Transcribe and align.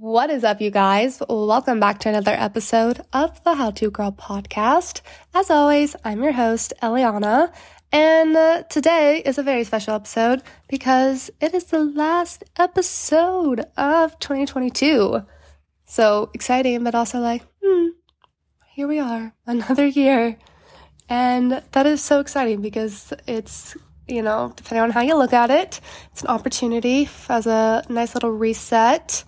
What 0.00 0.30
is 0.30 0.44
up, 0.44 0.62
you 0.62 0.70
guys? 0.70 1.20
Welcome 1.28 1.78
back 1.78 1.98
to 2.00 2.08
another 2.08 2.32
episode 2.32 3.02
of 3.12 3.44
the 3.44 3.56
How 3.56 3.70
To 3.72 3.90
Girl 3.90 4.10
podcast. 4.10 5.02
As 5.34 5.50
always, 5.50 5.94
I'm 6.02 6.22
your 6.22 6.32
host, 6.32 6.72
Elliana, 6.82 7.52
and 7.92 8.34
uh, 8.34 8.62
today 8.62 9.22
is 9.22 9.36
a 9.36 9.42
very 9.42 9.62
special 9.62 9.94
episode 9.94 10.42
because 10.68 11.30
it 11.38 11.52
is 11.52 11.64
the 11.64 11.84
last 11.84 12.44
episode 12.58 13.66
of 13.76 14.18
2022. 14.20 15.22
So 15.84 16.30
exciting, 16.32 16.82
but 16.82 16.94
also 16.94 17.18
like, 17.18 17.42
hmm, 17.62 17.88
here 18.68 18.88
we 18.88 19.00
are, 19.00 19.34
another 19.46 19.84
year. 19.84 20.38
And 21.10 21.62
that 21.72 21.84
is 21.84 22.02
so 22.02 22.20
exciting 22.20 22.62
because 22.62 23.12
it's, 23.26 23.76
you 24.08 24.22
know, 24.22 24.54
depending 24.56 24.82
on 24.82 24.92
how 24.92 25.02
you 25.02 25.14
look 25.18 25.34
at 25.34 25.50
it, 25.50 25.78
it's 26.10 26.22
an 26.22 26.28
opportunity 26.28 27.06
as 27.28 27.46
a 27.46 27.84
nice 27.90 28.14
little 28.14 28.30
reset 28.30 29.24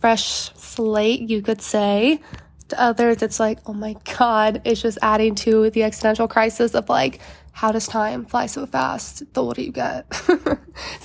fresh 0.00 0.52
slate, 0.54 1.28
you 1.28 1.42
could 1.42 1.62
say. 1.62 2.20
To 2.68 2.80
others, 2.80 3.22
it's 3.22 3.40
like, 3.40 3.58
oh 3.66 3.72
my 3.72 3.96
God, 4.16 4.62
it's 4.64 4.80
just 4.80 4.98
adding 5.02 5.34
to 5.36 5.70
the 5.70 5.82
existential 5.82 6.28
crisis 6.28 6.74
of 6.74 6.88
like, 6.88 7.20
how 7.52 7.72
does 7.72 7.88
time 7.88 8.24
fly 8.24 8.46
so 8.46 8.64
fast? 8.64 9.22
The 9.34 9.42
older 9.42 9.60
you 9.60 9.72
get. 9.72 10.12
so 10.14 10.56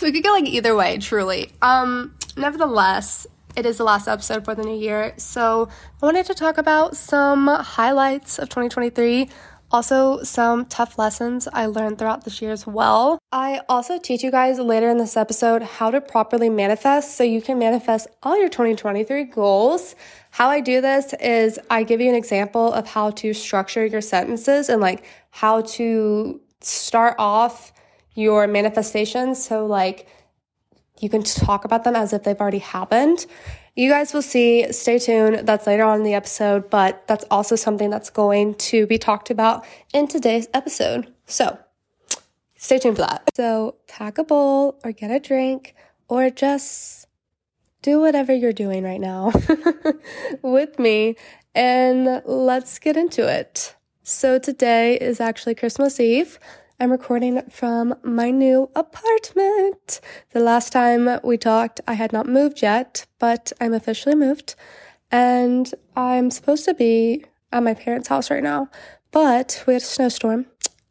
we 0.03 0.11
could 0.11 0.23
go 0.23 0.31
like 0.31 0.45
either 0.45 0.75
way, 0.75 0.97
truly. 0.99 1.51
Um, 1.61 2.15
nevertheless, 2.37 3.25
it 3.55 3.65
is 3.65 3.77
the 3.77 3.83
last 3.83 4.07
episode 4.07 4.45
for 4.45 4.53
the 4.53 4.63
new 4.63 4.77
year. 4.77 5.13
So 5.17 5.69
I 6.01 6.05
wanted 6.05 6.25
to 6.27 6.33
talk 6.33 6.57
about 6.57 6.95
some 6.95 7.47
highlights 7.47 8.37
of 8.37 8.49
2023 8.49 9.29
also, 9.71 10.21
some 10.23 10.65
tough 10.65 10.97
lessons 10.99 11.47
I 11.51 11.65
learned 11.65 11.97
throughout 11.97 12.23
this 12.23 12.41
year 12.41 12.51
as 12.51 12.67
well. 12.67 13.19
I 13.31 13.61
also 13.67 13.97
teach 13.97 14.23
you 14.23 14.31
guys 14.31 14.59
later 14.59 14.89
in 14.89 14.97
this 14.97 15.17
episode 15.17 15.63
how 15.63 15.91
to 15.91 15.99
properly 15.99 16.49
manifest 16.49 17.17
so 17.17 17.23
you 17.23 17.41
can 17.41 17.57
manifest 17.57 18.07
all 18.23 18.37
your 18.39 18.47
2023 18.47 19.23
goals. 19.25 19.95
How 20.31 20.49
I 20.49 20.59
do 20.59 20.81
this 20.81 21.13
is 21.15 21.59
I 21.69 21.83
give 21.83 21.99
you 21.99 22.09
an 22.09 22.15
example 22.15 22.73
of 22.73 22.87
how 22.87 23.09
to 23.11 23.33
structure 23.33 23.85
your 23.85 24.01
sentences 24.01 24.69
and 24.69 24.81
like 24.81 25.03
how 25.31 25.61
to 25.61 26.39
start 26.61 27.15
off 27.17 27.73
your 28.13 28.47
manifestations. 28.47 29.43
So, 29.43 29.65
like, 29.65 30.07
you 30.99 31.09
can 31.09 31.23
talk 31.23 31.65
about 31.65 31.83
them 31.83 31.95
as 31.95 32.13
if 32.13 32.23
they've 32.23 32.39
already 32.39 32.59
happened. 32.59 33.25
You 33.75 33.89
guys 33.89 34.13
will 34.13 34.21
see, 34.21 34.71
stay 34.71 34.99
tuned. 34.99 35.45
That's 35.45 35.67
later 35.67 35.83
on 35.83 35.97
in 35.97 36.03
the 36.03 36.13
episode, 36.13 36.69
but 36.69 37.05
that's 37.07 37.25
also 37.29 37.57
something 37.57 37.89
that's 37.89 38.09
going 38.09 38.55
to 38.55 38.87
be 38.87 38.97
talked 38.97 39.29
about 39.29 39.65
in 39.93 40.07
today's 40.07 40.47
episode. 40.53 41.13
So 41.25 41.59
stay 42.55 42.79
tuned 42.79 42.95
for 42.95 43.01
that. 43.01 43.29
So 43.35 43.75
pack 43.87 44.17
a 44.17 44.23
bowl 44.23 44.79
or 44.85 44.93
get 44.93 45.11
a 45.11 45.19
drink 45.19 45.75
or 46.07 46.29
just 46.29 47.07
do 47.81 47.99
whatever 47.99 48.33
you're 48.33 48.53
doing 48.53 48.83
right 48.83 49.01
now 49.01 49.33
with 50.41 50.79
me 50.79 51.17
and 51.53 52.21
let's 52.25 52.79
get 52.79 52.95
into 52.95 53.27
it. 53.27 53.75
So 54.03 54.39
today 54.39 54.97
is 54.97 55.19
actually 55.19 55.55
Christmas 55.55 55.99
Eve. 55.99 56.39
I'm 56.77 56.91
recording 56.91 57.41
from 57.49 57.95
my 58.03 58.31
new 58.31 58.69
apartment. 58.75 60.01
The 60.31 60.41
last 60.41 60.73
time 60.73 61.21
we 61.23 61.37
talked, 61.37 61.79
I 61.87 61.93
had 61.93 62.11
not 62.11 62.27
moved 62.27 62.61
yet, 62.61 63.05
but 63.17 63.53
I'm 63.61 63.73
officially 63.73 64.13
moved. 64.13 64.55
And 65.09 65.73
I'm 65.95 66.29
supposed 66.29 66.65
to 66.65 66.73
be 66.73 67.23
at 67.53 67.63
my 67.63 67.75
parents' 67.75 68.09
house 68.09 68.29
right 68.29 68.43
now, 68.43 68.69
but 69.11 69.63
we 69.65 69.73
had 69.73 69.83
a 69.83 69.85
snowstorm. 69.85 70.47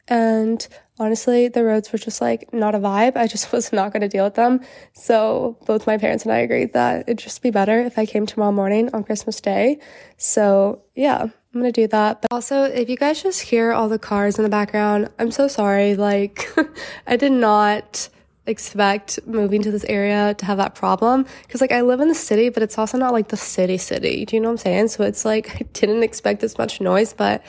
And 0.09 0.67
honestly, 0.99 1.49
the 1.49 1.65
roads 1.65 1.93
were 1.93 1.99
just 1.99 2.23
like 2.23 2.51
not 2.51 2.75
a 2.75 2.79
vibe. 2.79 3.19
I 3.19 3.27
just 3.27 3.53
was 3.53 3.71
not 3.71 3.93
going 3.93 4.01
to 4.01 4.09
deal 4.09 4.25
with 4.25 4.37
them. 4.37 4.61
So 4.95 5.59
both 5.67 5.87
my 5.87 5.99
parents 5.99 6.25
and 6.25 6.33
I 6.33 6.39
agreed 6.39 6.73
that 6.73 7.03
it'd 7.03 7.19
just 7.19 7.43
be 7.43 7.51
better 7.51 7.81
if 7.81 7.99
I 7.99 8.07
came 8.07 8.25
tomorrow 8.25 8.53
morning 8.53 8.89
on 8.95 9.05
Christmas 9.05 9.39
Day. 9.39 9.79
So 10.17 10.81
yeah, 10.95 11.27
I'm 11.55 11.61
gonna 11.61 11.73
do 11.73 11.87
that. 11.87 12.21
But 12.21 12.33
also, 12.33 12.65
if 12.65 12.91
you 12.91 12.97
guys 12.97 13.23
just 13.23 13.41
hear 13.43 13.73
all 13.73 13.89
the 13.89 13.99
cars 13.99 14.39
in 14.39 14.43
the 14.43 14.51
background, 14.51 15.09
I'm 15.21 15.31
so 15.31 15.47
sorry. 15.47 15.95
Like, 15.95 16.49
I 17.07 17.17
did 17.17 17.31
not 17.31 18.09
expect 18.47 19.21
moving 19.27 19.63
to 19.63 19.71
this 19.71 19.85
area 19.85 20.35
to 20.35 20.45
have 20.45 20.59
that 20.59 20.75
problem. 20.75 21.27
Because 21.43 21.61
like 21.61 21.73
I 21.73 21.81
live 21.81 22.01
in 22.01 22.09
the 22.09 22.15
city 22.15 22.51
but 22.51 22.63
it's 22.63 22.77
also 22.77 22.99
not 22.99 23.13
like 23.13 23.29
the 23.29 23.37
city 23.37 23.79
city. 23.79 24.25
Do 24.25 24.37
you 24.37 24.41
know 24.41 24.49
what 24.49 24.53
I'm 24.53 24.59
saying? 24.59 24.89
So 24.89 25.05
it's 25.05 25.25
like 25.25 25.55
I 25.57 25.65
didn't 25.73 26.03
expect 26.03 26.41
this 26.41 26.59
much 26.59 26.81
noise 26.81 27.15
but 27.15 27.43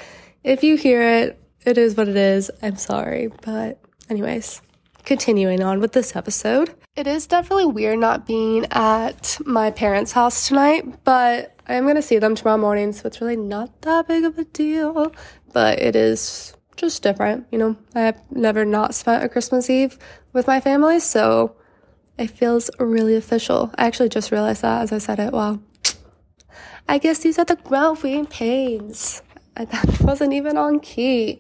if 0.44 0.64
you 0.64 0.78
hear 0.78 1.02
it 1.02 1.40
it 1.66 1.78
is 1.78 1.98
what 1.98 2.08
it 2.08 2.16
is. 2.16 2.50
I'm 2.62 2.78
sorry. 2.78 3.30
But 3.42 3.80
anyways 4.10 4.62
continuing 5.04 5.62
on 5.62 5.80
with 5.80 5.92
this 5.92 6.16
episode 6.16 6.74
it 6.96 7.08
is 7.08 7.28
definitely 7.28 7.66
weird 7.66 8.00
not 8.00 8.26
being 8.26 8.66
at 8.72 9.38
my 9.46 9.72
parents 9.72 10.12
house 10.12 10.48
tonight 10.48 11.04
but 11.04 11.56
I 11.68 11.76
am 11.76 11.84
going 11.84 11.96
to 11.96 12.02
see 12.02 12.20
them 12.20 12.36
tomorrow 12.36 12.60
morning, 12.60 12.94
so 12.94 13.08
it's 13.08 13.22
really 13.22 13.36
not 13.36 13.82
that 13.82 14.08
big 14.08 14.24
of 14.24 14.38
a 14.38 14.44
deal, 14.44 15.12
but 15.52 15.80
it 15.80 15.96
is 15.96 16.56
just 16.76 17.02
different. 17.02 17.48
You 17.52 17.58
know, 17.58 17.76
I 17.96 18.02
have 18.02 18.22
never 18.30 18.66
not 18.66 18.94
spent 18.94 19.24
a 19.24 19.30
Christmas 19.30 19.68
Eve 19.70 19.98
with 20.32 20.46
my 20.46 20.60
family, 20.60 21.00
so 21.00 21.56
it 22.20 22.30
feels 22.30 22.70
really 22.80 23.16
official. 23.16 23.72
I 23.80 23.88
actually 23.88 24.10
just 24.10 24.32
realized 24.32 24.62
that 24.62 24.84
as 24.84 24.92
I 24.92 25.00
said 25.00 25.20
it. 25.20 25.34
Wow. 25.34 25.60
I 26.88 27.00
guess 27.00 27.20
these 27.20 27.40
are 27.40 27.46
the 27.46 27.56
growing 27.56 28.26
pains. 28.26 29.22
That 29.56 30.02
wasn't 30.02 30.34
even 30.34 30.58
on 30.58 30.82
key. 30.82 31.40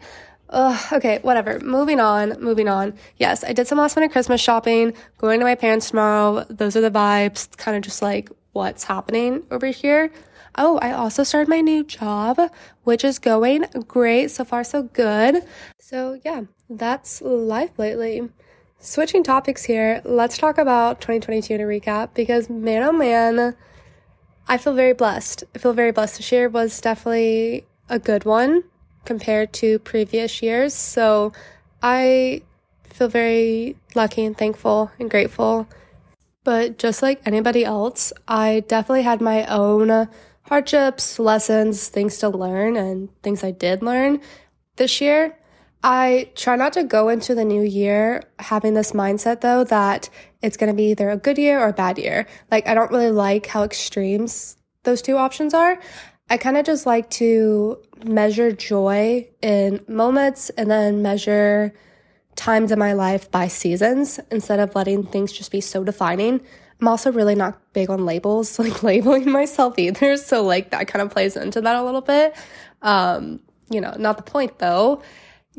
Ugh, 0.55 0.93
okay, 0.93 1.19
whatever. 1.21 1.59
Moving 1.59 1.99
on, 1.99 2.39
moving 2.39 2.69
on. 2.69 2.93
Yes, 3.17 3.43
I 3.43 3.51
did 3.51 3.67
some 3.67 3.77
last 3.77 3.97
minute 3.97 4.13
Christmas 4.13 4.39
shopping, 4.39 4.93
going 5.17 5.39
to 5.41 5.45
my 5.45 5.55
parents 5.55 5.89
tomorrow. 5.89 6.45
Those 6.49 6.77
are 6.77 6.81
the 6.81 6.89
vibes. 6.89 7.55
Kind 7.57 7.75
of 7.75 7.83
just 7.83 8.01
like 8.01 8.29
what's 8.53 8.85
happening 8.85 9.43
over 9.51 9.67
here. 9.67 10.13
Oh, 10.57 10.77
I 10.77 10.93
also 10.93 11.23
started 11.23 11.49
my 11.49 11.59
new 11.59 11.83
job, 11.83 12.39
which 12.85 13.03
is 13.03 13.19
going 13.19 13.65
great. 13.85 14.31
So 14.31 14.45
far, 14.45 14.63
so 14.63 14.83
good. 14.83 15.43
So, 15.77 16.21
yeah, 16.23 16.43
that's 16.69 17.21
life 17.21 17.77
lately. 17.77 18.29
Switching 18.79 19.23
topics 19.23 19.65
here, 19.65 20.01
let's 20.05 20.37
talk 20.37 20.57
about 20.57 21.01
2022 21.01 21.57
to 21.57 21.63
recap 21.65 22.13
because 22.13 22.49
man, 22.49 22.81
oh 22.81 22.93
man, 22.93 23.57
I 24.47 24.57
feel 24.57 24.73
very 24.73 24.93
blessed. 24.93 25.43
I 25.53 25.57
feel 25.57 25.73
very 25.73 25.91
blessed. 25.91 26.15
This 26.15 26.31
year 26.31 26.47
was 26.47 26.79
definitely 26.79 27.65
a 27.89 27.99
good 27.99 28.23
one 28.23 28.63
compared 29.05 29.53
to 29.53 29.79
previous 29.79 30.41
years. 30.41 30.73
So, 30.73 31.33
I 31.81 32.41
feel 32.83 33.07
very 33.07 33.77
lucky 33.93 34.25
and 34.25 34.37
thankful 34.37 34.91
and 34.99 35.09
grateful 35.09 35.67
but 36.45 36.77
just 36.77 37.01
like 37.01 37.21
anybody 37.25 37.65
else, 37.65 38.13
I 38.27 38.63
definitely 38.67 39.01
had 39.01 39.19
my 39.19 39.45
own 39.47 40.07
hardships, 40.43 41.17
lessons, 41.19 41.89
things 41.89 42.19
to 42.19 42.29
learn, 42.29 42.77
and 42.77 43.09
things 43.23 43.43
I 43.43 43.51
did 43.51 43.81
learn 43.81 44.21
this 44.77 45.01
year. 45.01 45.37
I 45.83 46.29
try 46.35 46.55
not 46.55 46.73
to 46.73 46.83
go 46.83 47.09
into 47.09 47.35
the 47.35 47.43
new 47.43 47.63
year 47.63 48.23
having 48.39 48.73
this 48.75 48.91
mindset 48.91 49.41
though 49.41 49.63
that 49.65 50.09
it's 50.41 50.57
going 50.57 50.71
to 50.71 50.75
be 50.75 50.91
either 50.91 51.09
a 51.09 51.17
good 51.17 51.37
year 51.37 51.59
or 51.59 51.69
a 51.69 51.73
bad 51.73 51.97
year. 51.97 52.27
Like, 52.51 52.67
I 52.67 52.75
don't 52.75 52.91
really 52.91 53.11
like 53.11 53.47
how 53.47 53.63
extremes 53.63 54.55
those 54.83 55.01
two 55.01 55.17
options 55.17 55.53
are. 55.55 55.79
I 56.29 56.37
kind 56.37 56.57
of 56.57 56.65
just 56.65 56.85
like 56.85 57.09
to 57.11 57.77
measure 58.03 58.51
joy 58.51 59.27
in 59.41 59.83
moments 59.87 60.49
and 60.51 60.69
then 60.69 61.01
measure 61.01 61.73
times 62.35 62.71
in 62.71 62.79
my 62.79 62.93
life 62.93 63.29
by 63.31 63.47
seasons 63.47 64.19
instead 64.31 64.59
of 64.59 64.75
letting 64.75 65.03
things 65.03 65.31
just 65.31 65.51
be 65.51 65.61
so 65.61 65.83
defining. 65.83 66.41
I'm 66.81 66.87
also 66.87 67.11
really 67.11 67.35
not 67.35 67.61
big 67.73 67.89
on 67.89 68.05
labels, 68.05 68.57
like 68.59 68.83
labeling 68.83 69.29
myself 69.31 69.77
either. 69.77 70.17
So 70.25 70.43
like 70.43 70.71
that 70.71 70.87
kind 70.87 71.01
of 71.01 71.11
plays 71.11 71.35
into 71.37 71.61
that 71.61 71.75
a 71.75 71.83
little 71.83 72.01
bit. 72.01 72.35
Um, 72.81 73.39
you 73.69 73.79
know, 73.79 73.93
not 73.97 74.17
the 74.17 74.23
point 74.23 74.57
though. 74.59 75.01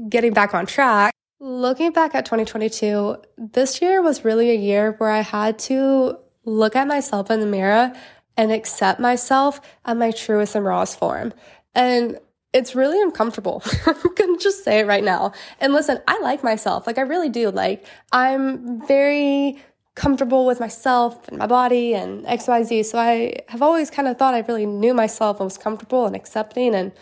Getting 0.09 0.33
back 0.33 0.55
on 0.55 0.67
track. 0.67 1.13
Looking 1.39 1.93
back 1.93 2.15
at 2.15 2.25
2022, 2.25 3.17
this 3.37 3.83
year 3.83 4.03
was 4.03 4.25
really 4.25 4.51
a 4.51 4.57
year 4.57 4.93
where 4.99 5.11
I 5.11 5.21
had 5.21 5.59
to 5.61 6.19
look 6.45 6.75
at 6.75 6.87
myself 6.87 7.31
in 7.31 7.41
the 7.41 7.47
mirror 7.47 7.93
and 8.37 8.53
accept 8.53 9.01
myself 9.01 9.61
at 9.85 9.97
my 9.97 10.11
truest 10.11 10.55
and 10.55 10.65
rawest 10.65 10.99
form. 10.99 11.33
And 11.75 12.19
it's 12.53 12.75
really 12.75 13.01
uncomfortable. 13.03 13.63
I'm 13.87 14.15
gonna 14.15 14.39
just 14.39 14.65
say 14.65 14.81
it 14.81 14.87
right 14.87 15.05
now. 15.05 15.33
And 15.61 15.73
listen, 15.73 16.01
I 16.09 16.19
like 16.21 16.43
myself. 16.43 16.87
Like 16.87 16.99
I 16.99 17.03
really 17.03 17.29
do. 17.29 17.51
Like 17.51 17.85
I'm 18.13 18.87
very 18.87 19.63
comfortable 19.95 20.47
with 20.47 20.61
myself 20.61 21.27
and 21.29 21.39
my 21.39 21.47
body 21.47 21.95
and 21.95 22.25
XYZ. 22.27 22.85
So 22.85 22.99
I 22.99 23.37
have 23.49 23.63
always 23.63 23.91
kind 23.91 24.07
of 24.07 24.19
thought 24.19 24.35
I 24.35 24.41
really 24.41 24.67
knew 24.67 24.95
myself 24.95 25.41
and 25.41 25.47
was 25.47 25.59
comfortable 25.59 26.07
and 26.07 26.15
accepting 26.15 26.75
and 26.75 26.93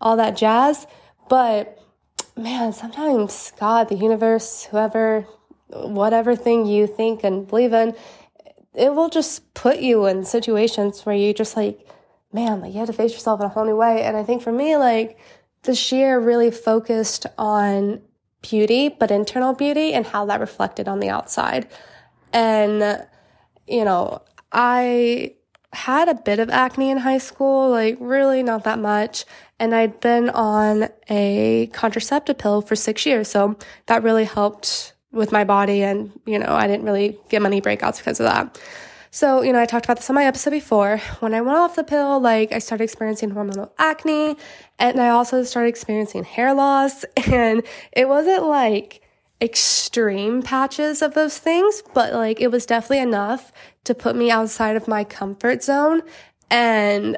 all 0.00 0.16
that 0.16 0.36
jazz. 0.36 0.86
But 1.28 1.78
man, 2.36 2.72
sometimes 2.72 3.52
God, 3.58 3.88
the 3.88 3.96
universe, 3.96 4.64
whoever, 4.64 5.26
whatever 5.68 6.36
thing 6.36 6.66
you 6.66 6.86
think 6.86 7.24
and 7.24 7.46
believe 7.48 7.72
in, 7.72 7.96
it 8.74 8.94
will 8.94 9.08
just 9.08 9.54
put 9.54 9.78
you 9.78 10.06
in 10.06 10.24
situations 10.24 11.06
where 11.06 11.14
you 11.14 11.32
just 11.32 11.56
like 11.56 11.86
man, 12.34 12.60
like 12.60 12.72
you 12.72 12.80
have 12.80 12.88
to 12.88 12.92
face 12.92 13.12
yourself 13.12 13.40
in 13.40 13.46
a 13.46 13.48
whole 13.48 13.64
new 13.64 13.76
way. 13.76 14.02
And 14.02 14.16
I 14.16 14.24
think 14.24 14.42
for 14.42 14.52
me, 14.52 14.76
like 14.76 15.18
this 15.62 15.92
year 15.92 16.18
really 16.18 16.50
focused 16.50 17.26
on 17.38 18.02
beauty, 18.42 18.88
but 18.88 19.10
internal 19.10 19.54
beauty 19.54 19.94
and 19.94 20.04
how 20.04 20.26
that 20.26 20.40
reflected 20.40 20.88
on 20.88 20.98
the 20.98 21.08
outside. 21.08 21.68
And, 22.32 23.06
you 23.66 23.84
know, 23.84 24.22
I 24.52 25.36
had 25.72 26.08
a 26.08 26.14
bit 26.14 26.40
of 26.40 26.50
acne 26.50 26.90
in 26.90 26.98
high 26.98 27.18
school, 27.18 27.70
like 27.70 27.96
really 28.00 28.42
not 28.42 28.64
that 28.64 28.80
much. 28.80 29.24
And 29.60 29.74
I'd 29.74 30.00
been 30.00 30.28
on 30.30 30.88
a 31.08 31.68
contraceptive 31.72 32.38
pill 32.38 32.60
for 32.60 32.74
six 32.74 33.06
years. 33.06 33.28
So 33.28 33.56
that 33.86 34.02
really 34.02 34.24
helped 34.24 34.93
with 35.14 35.32
my 35.32 35.44
body. 35.44 35.82
And, 35.82 36.12
you 36.26 36.38
know, 36.38 36.52
I 36.54 36.66
didn't 36.66 36.84
really 36.84 37.18
get 37.28 37.42
many 37.42 37.60
breakouts 37.60 37.98
because 37.98 38.20
of 38.20 38.26
that. 38.26 38.58
So, 39.10 39.42
you 39.42 39.52
know, 39.52 39.60
I 39.60 39.66
talked 39.66 39.84
about 39.84 39.98
this 39.98 40.10
on 40.10 40.14
my 40.14 40.24
episode 40.24 40.50
before. 40.50 40.98
When 41.20 41.34
I 41.34 41.40
went 41.40 41.56
off 41.56 41.76
the 41.76 41.84
pill, 41.84 42.18
like 42.18 42.50
I 42.50 42.58
started 42.58 42.82
experiencing 42.82 43.30
hormonal 43.30 43.70
acne 43.78 44.36
and 44.80 45.00
I 45.00 45.10
also 45.10 45.44
started 45.44 45.68
experiencing 45.68 46.24
hair 46.24 46.52
loss. 46.52 47.04
And 47.32 47.62
it 47.92 48.08
wasn't 48.08 48.44
like 48.44 49.02
extreme 49.40 50.42
patches 50.42 51.00
of 51.00 51.14
those 51.14 51.38
things, 51.38 51.82
but 51.94 52.12
like 52.12 52.40
it 52.40 52.50
was 52.50 52.66
definitely 52.66 53.00
enough 53.00 53.52
to 53.84 53.94
put 53.94 54.16
me 54.16 54.32
outside 54.32 54.74
of 54.74 54.88
my 54.88 55.04
comfort 55.04 55.62
zone 55.62 56.02
and, 56.50 57.16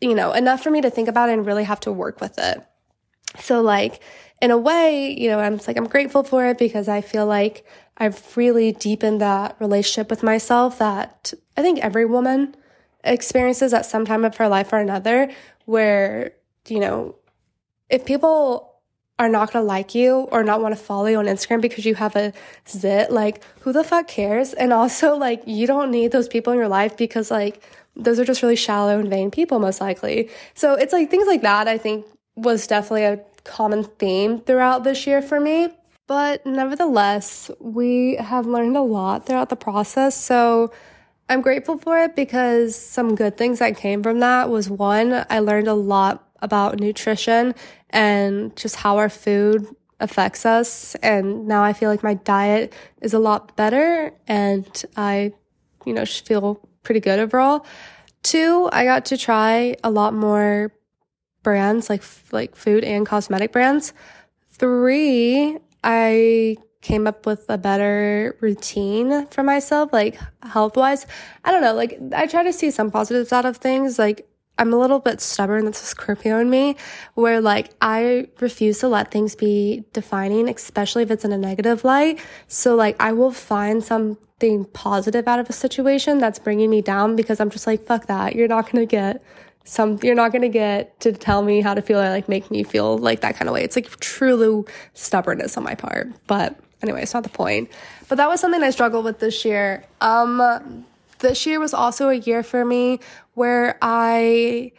you 0.00 0.14
know, 0.14 0.32
enough 0.32 0.62
for 0.62 0.70
me 0.70 0.80
to 0.80 0.90
think 0.90 1.08
about 1.08 1.28
it 1.28 1.34
and 1.34 1.44
really 1.44 1.64
have 1.64 1.80
to 1.80 1.92
work 1.92 2.22
with 2.22 2.38
it. 2.38 2.64
So, 3.40 3.60
like, 3.60 4.00
in 4.40 4.50
a 4.50 4.58
way, 4.58 5.16
you 5.18 5.28
know, 5.28 5.38
I'm 5.38 5.58
like, 5.66 5.76
I'm 5.76 5.86
grateful 5.86 6.22
for 6.22 6.46
it 6.46 6.58
because 6.58 6.88
I 6.88 7.00
feel 7.00 7.26
like 7.26 7.64
I've 7.96 8.36
really 8.36 8.72
deepened 8.72 9.20
that 9.20 9.56
relationship 9.58 10.10
with 10.10 10.22
myself 10.22 10.78
that 10.78 11.32
I 11.56 11.62
think 11.62 11.78
every 11.80 12.04
woman 12.04 12.54
experiences 13.02 13.72
at 13.72 13.86
some 13.86 14.04
time 14.04 14.24
of 14.24 14.36
her 14.36 14.48
life 14.48 14.72
or 14.72 14.78
another, 14.78 15.30
where, 15.64 16.32
you 16.68 16.80
know, 16.80 17.14
if 17.88 18.04
people 18.04 18.74
are 19.18 19.28
not 19.28 19.50
gonna 19.50 19.64
like 19.64 19.94
you 19.94 20.28
or 20.30 20.44
not 20.44 20.60
want 20.60 20.76
to 20.76 20.80
follow 20.80 21.06
you 21.06 21.16
on 21.16 21.24
Instagram 21.24 21.62
because 21.62 21.86
you 21.86 21.94
have 21.94 22.14
a 22.16 22.34
zit, 22.68 23.10
like, 23.10 23.42
who 23.60 23.72
the 23.72 23.82
fuck 23.82 24.06
cares? 24.06 24.52
And 24.52 24.72
also, 24.72 25.16
like, 25.16 25.42
you 25.46 25.66
don't 25.66 25.90
need 25.90 26.12
those 26.12 26.28
people 26.28 26.52
in 26.52 26.58
your 26.58 26.68
life 26.68 26.96
because, 26.98 27.30
like, 27.30 27.62
those 27.94 28.20
are 28.20 28.24
just 28.26 28.42
really 28.42 28.56
shallow 28.56 28.98
and 28.98 29.08
vain 29.08 29.30
people, 29.30 29.58
most 29.58 29.80
likely. 29.80 30.28
So 30.52 30.74
it's 30.74 30.92
like 30.92 31.10
things 31.10 31.26
like 31.26 31.40
that, 31.42 31.66
I 31.66 31.78
think, 31.78 32.04
was 32.34 32.66
definitely 32.66 33.04
a 33.04 33.20
common 33.46 33.84
theme 33.84 34.40
throughout 34.40 34.84
this 34.84 35.06
year 35.06 35.22
for 35.22 35.40
me. 35.40 35.68
But 36.06 36.44
nevertheless, 36.46 37.50
we 37.58 38.16
have 38.16 38.46
learned 38.46 38.76
a 38.76 38.82
lot 38.82 39.26
throughout 39.26 39.48
the 39.48 39.56
process. 39.56 40.14
So 40.14 40.72
I'm 41.28 41.40
grateful 41.40 41.78
for 41.78 41.98
it 41.98 42.14
because 42.14 42.76
some 42.76 43.14
good 43.14 43.36
things 43.36 43.58
that 43.58 43.76
came 43.76 44.02
from 44.02 44.20
that 44.20 44.48
was 44.48 44.70
one, 44.70 45.24
I 45.28 45.40
learned 45.40 45.66
a 45.66 45.74
lot 45.74 46.28
about 46.40 46.78
nutrition 46.78 47.54
and 47.90 48.54
just 48.56 48.76
how 48.76 48.98
our 48.98 49.08
food 49.08 49.66
affects 49.98 50.46
us. 50.46 50.94
And 50.96 51.48
now 51.48 51.64
I 51.64 51.72
feel 51.72 51.90
like 51.90 52.02
my 52.02 52.14
diet 52.14 52.72
is 53.00 53.14
a 53.14 53.18
lot 53.18 53.56
better 53.56 54.12
and 54.28 54.84
I, 54.96 55.32
you 55.84 55.92
know, 55.92 56.04
feel 56.04 56.60
pretty 56.84 57.00
good 57.00 57.18
overall. 57.18 57.66
Two, 58.22 58.68
I 58.72 58.84
got 58.84 59.06
to 59.06 59.16
try 59.16 59.76
a 59.82 59.90
lot 59.90 60.14
more 60.14 60.72
brands 61.46 61.88
like 61.88 62.02
like 62.32 62.56
food 62.56 62.82
and 62.82 63.06
cosmetic 63.06 63.52
brands. 63.52 63.92
Three, 64.50 65.56
I 65.84 66.56
came 66.80 67.06
up 67.06 67.24
with 67.24 67.44
a 67.48 67.56
better 67.56 68.36
routine 68.40 69.28
for 69.28 69.44
myself, 69.44 69.92
like 69.92 70.18
health 70.42 70.76
wise. 70.76 71.06
I 71.44 71.52
don't 71.52 71.62
know, 71.62 71.72
like 71.74 72.00
I 72.12 72.26
try 72.26 72.42
to 72.42 72.52
see 72.52 72.72
some 72.72 72.90
positives 72.90 73.32
out 73.32 73.44
of 73.44 73.58
things. 73.58 73.96
Like 73.96 74.28
I'm 74.58 74.72
a 74.72 74.76
little 74.76 74.98
bit 74.98 75.20
stubborn. 75.20 75.66
That's 75.66 75.80
a 75.80 75.86
Scorpio 75.86 76.40
in 76.40 76.50
me, 76.50 76.74
where 77.14 77.40
like 77.40 77.70
I 77.80 78.26
refuse 78.40 78.80
to 78.80 78.88
let 78.88 79.12
things 79.12 79.36
be 79.36 79.84
defining, 79.92 80.48
especially 80.48 81.04
if 81.04 81.12
it's 81.12 81.24
in 81.24 81.30
a 81.30 81.38
negative 81.38 81.84
light. 81.84 82.18
So 82.48 82.74
like 82.74 82.96
I 82.98 83.12
will 83.12 83.30
find 83.30 83.84
something 83.84 84.64
positive 84.72 85.28
out 85.28 85.38
of 85.38 85.48
a 85.48 85.52
situation 85.52 86.18
that's 86.18 86.40
bringing 86.40 86.70
me 86.70 86.82
down 86.82 87.14
because 87.14 87.38
I'm 87.38 87.50
just 87.50 87.68
like, 87.68 87.86
fuck 87.86 88.06
that. 88.06 88.34
You're 88.34 88.48
not 88.48 88.64
going 88.72 88.82
to 88.84 88.90
get 88.90 89.22
some 89.66 89.98
you're 90.02 90.14
not 90.14 90.32
going 90.32 90.42
to 90.42 90.48
get 90.48 90.98
to 91.00 91.12
tell 91.12 91.42
me 91.42 91.60
how 91.60 91.74
to 91.74 91.82
feel 91.82 92.00
or 92.00 92.08
like 92.08 92.28
make 92.28 92.50
me 92.50 92.62
feel 92.62 92.98
like 92.98 93.20
that 93.20 93.36
kind 93.36 93.48
of 93.48 93.54
way. 93.54 93.62
It's 93.62 93.76
like 93.76 93.88
truly 94.00 94.64
stubbornness 94.94 95.56
on 95.56 95.64
my 95.64 95.74
part. 95.74 96.08
But 96.26 96.58
anyway 96.82 97.02
it's 97.02 97.14
not 97.14 97.22
the 97.22 97.28
point. 97.28 97.70
But 98.08 98.16
that 98.16 98.28
was 98.28 98.40
something 98.40 98.62
i 98.62 98.70
struggled 98.70 99.04
with 99.04 99.18
this 99.18 99.44
year. 99.44 99.84
Um 100.00 100.84
this 101.18 101.46
year 101.46 101.58
was 101.60 101.74
also 101.74 102.08
a 102.08 102.14
year 102.14 102.42
for 102.42 102.64
me 102.64 103.00
where 103.34 103.78
i 103.82 104.72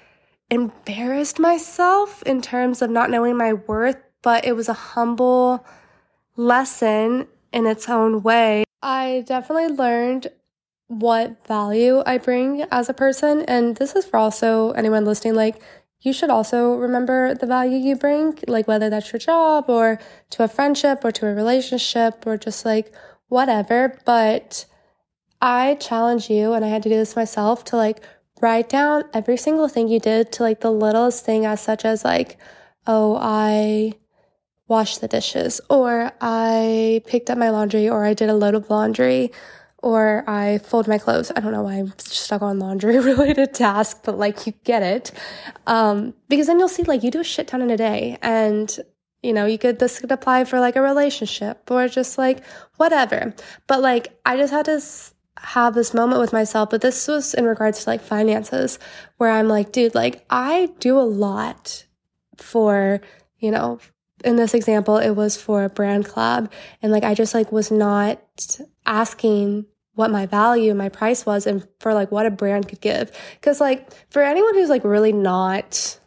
embarrassed 0.50 1.40
myself 1.40 2.24
in 2.24 2.42
terms 2.42 2.82
of 2.82 2.90
not 2.90 3.10
knowing 3.10 3.36
my 3.36 3.54
worth 3.54 3.98
but 4.22 4.46
it 4.46 4.56
was 4.56 4.70
a 4.70 4.74
humble 4.74 5.66
lesson 6.36 7.28
in 7.52 7.66
its 7.66 7.90
own 7.90 8.22
way. 8.24 8.64
I 8.82 9.24
definitely 9.26 9.76
learned 9.76 10.28
what 10.88 11.46
value 11.48 12.02
I 12.06 12.18
bring 12.18 12.64
as 12.72 12.90
a 12.90 12.94
person. 12.94 13.42
And 13.44 13.76
this 13.76 13.96
is 13.96 14.06
for 14.06 14.18
also 14.18 14.72
anyone 14.72 15.06
listening, 15.06 15.36
like, 15.36 15.62
you 16.00 16.14
should 16.14 16.30
also 16.30 16.76
remember 16.76 17.34
the 17.34 17.48
value 17.48 17.78
you 17.78 17.96
bring, 17.96 18.38
like 18.48 18.68
whether 18.68 18.90
that's 18.90 19.12
your 19.12 19.20
job 19.20 19.66
or 19.68 20.00
to 20.30 20.44
a 20.44 20.48
friendship 20.48 21.04
or 21.04 21.12
to 21.12 21.28
a 21.28 21.34
relationship 21.34 22.26
or 22.26 22.38
just 22.38 22.66
like 22.66 22.94
whatever. 23.30 24.00
But 24.06 24.66
I 25.42 25.76
challenge 25.76 26.30
you, 26.30 26.54
and 26.54 26.64
I 26.64 26.68
had 26.68 26.84
to 26.84 26.90
do 26.90 26.96
this 26.96 27.16
myself, 27.16 27.64
to 27.66 27.78
like 27.78 28.04
write 28.42 28.70
down 28.70 29.04
every 29.14 29.38
single 29.38 29.68
thing 29.68 29.88
you 29.88 30.00
did 30.00 30.32
to 30.34 30.44
like 30.44 30.62
the 30.62 30.72
littlest 30.72 31.26
thing, 31.26 31.46
as 31.46 31.62
such 31.62 31.84
as 31.84 32.06
like, 32.06 32.38
oh, 32.86 33.18
I 33.20 33.94
washed 34.68 35.02
the 35.02 35.08
dishes, 35.08 35.62
or 35.70 36.12
I 36.22 37.02
picked 37.08 37.30
up 37.30 37.38
my 37.38 37.50
laundry, 37.50 37.90
or 37.90 38.06
I 38.06 38.14
did 38.14 38.30
a 38.30 38.36
load 38.36 38.54
of 38.54 38.70
laundry, 38.70 39.32
or 39.84 40.24
I 40.28 40.58
fold 40.60 40.88
my 40.88 40.98
clothes. 40.98 41.32
I 41.36 41.40
don't 41.40 41.52
know 41.52 41.64
why 41.64 41.76
I'm 41.76 41.94
stuck 41.98 42.42
on 42.42 42.60
laundry 42.60 43.00
related 43.04 43.54
tasks, 43.54 44.00
but 44.04 44.18
like 44.18 44.48
you 44.48 44.54
get 44.64 44.82
it. 44.82 45.12
Um, 45.66 46.14
because 46.30 46.48
then 46.48 46.60
you'll 46.60 46.68
see 46.68 46.84
like 46.84 47.04
you 47.04 47.12
do 47.12 47.20
a 47.20 47.24
shit 47.24 47.48
ton 47.48 47.62
in 47.62 47.70
a 47.70 47.78
day 47.78 48.18
and 48.22 48.78
you 49.24 49.34
know, 49.34 49.46
you 49.46 49.58
could, 49.58 49.80
this 49.80 50.00
could 50.00 50.12
apply 50.12 50.46
for 50.46 50.60
like 50.60 50.76
a 50.76 50.82
relationship 50.82 51.70
or 51.72 51.88
just 51.88 52.18
like 52.18 52.46
whatever. 52.78 53.34
But 53.66 53.82
like, 53.82 54.18
I 54.26 54.38
just 54.38 54.54
had 54.54 54.66
to 54.66 54.82
have 55.40 55.74
this 55.74 55.94
moment 55.94 56.22
with 56.22 56.34
myself, 56.34 56.70
but 56.70 56.82
this 56.82 57.08
was 57.08 57.34
in 57.34 57.46
regards 57.46 57.84
to 57.84 57.90
like 57.90 58.02
finances 58.02 58.80
where 59.18 59.32
I'm 59.32 59.48
like, 59.48 59.72
dude, 59.72 59.96
like 59.96 60.26
I 60.30 60.70
do 60.80 61.00
a 61.00 61.02
lot 61.02 61.86
for, 62.38 63.02
you 63.40 63.52
know, 63.52 63.80
in 64.24 64.36
this 64.36 64.54
example, 64.54 64.98
it 64.98 65.12
was 65.12 65.38
for 65.38 65.64
a 65.64 65.70
brand 65.70 66.06
club. 66.06 66.52
And 66.82 66.92
like, 66.92 67.04
I 67.04 67.14
just 67.14 67.34
like 67.34 67.52
was 67.52 67.72
not 67.72 68.22
asking 68.86 69.66
what 69.94 70.12
my 70.12 70.26
value, 70.26 70.74
my 70.74 70.90
price 70.90 71.26
was, 71.26 71.48
and 71.48 71.68
for 71.80 71.94
like 71.94 72.12
what 72.12 72.26
a 72.26 72.32
brand 72.32 72.68
could 72.68 72.82
give. 72.82 73.12
Cause 73.42 73.60
like 73.60 73.92
for 74.12 74.22
anyone 74.22 74.54
who's 74.54 74.70
like 74.70 74.84
really 74.84 75.12
not 75.12 76.00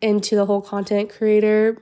into 0.00 0.34
the 0.34 0.46
whole 0.46 0.60
content 0.60 1.10
creator 1.10 1.80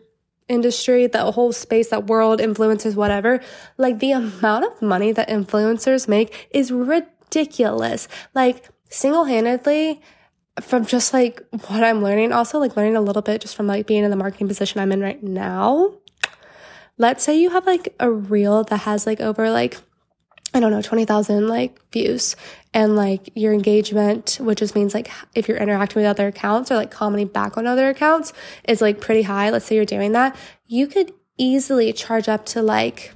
industry, 0.48 1.06
that 1.06 1.34
whole 1.34 1.52
space, 1.52 1.88
that 1.88 2.06
world, 2.06 2.38
influencers, 2.38 2.94
whatever, 2.94 3.40
like 3.78 3.98
the 3.98 4.12
amount 4.12 4.66
of 4.66 4.82
money 4.82 5.10
that 5.12 5.28
influencers 5.28 6.06
make 6.06 6.48
is 6.50 6.70
ridiculous. 6.70 8.08
Like 8.34 8.68
single 8.90 9.24
handedly, 9.24 10.02
from 10.60 10.84
just 10.84 11.12
like 11.12 11.42
what 11.50 11.82
I'm 11.82 12.02
learning, 12.02 12.32
also 12.32 12.58
like 12.58 12.76
learning 12.76 12.96
a 12.96 13.00
little 13.00 13.22
bit 13.22 13.40
just 13.40 13.56
from 13.56 13.66
like 13.66 13.86
being 13.86 14.04
in 14.04 14.10
the 14.10 14.16
marketing 14.16 14.48
position 14.48 14.80
I'm 14.80 14.92
in 14.92 15.00
right 15.00 15.22
now. 15.22 15.94
Let's 16.98 17.24
say 17.24 17.38
you 17.38 17.50
have 17.50 17.66
like 17.66 17.94
a 17.98 18.10
reel 18.10 18.64
that 18.64 18.78
has 18.78 19.06
like 19.06 19.20
over 19.20 19.50
like, 19.50 19.78
I 20.52 20.60
don't 20.60 20.70
know, 20.70 20.82
20,000 20.82 21.48
like 21.48 21.80
views 21.90 22.36
and 22.74 22.96
like 22.96 23.30
your 23.34 23.54
engagement, 23.54 24.38
which 24.40 24.58
just 24.58 24.74
means 24.74 24.92
like 24.92 25.10
if 25.34 25.48
you're 25.48 25.56
interacting 25.56 26.02
with 26.02 26.10
other 26.10 26.28
accounts 26.28 26.70
or 26.70 26.76
like 26.76 26.90
commenting 26.90 27.28
back 27.28 27.56
on 27.56 27.66
other 27.66 27.88
accounts 27.88 28.34
is 28.68 28.82
like 28.82 29.00
pretty 29.00 29.22
high. 29.22 29.48
Let's 29.48 29.64
say 29.64 29.76
you're 29.76 29.86
doing 29.86 30.12
that. 30.12 30.36
You 30.66 30.86
could 30.86 31.12
easily 31.38 31.92
charge 31.94 32.28
up 32.28 32.44
to 32.46 32.60
like 32.60 33.14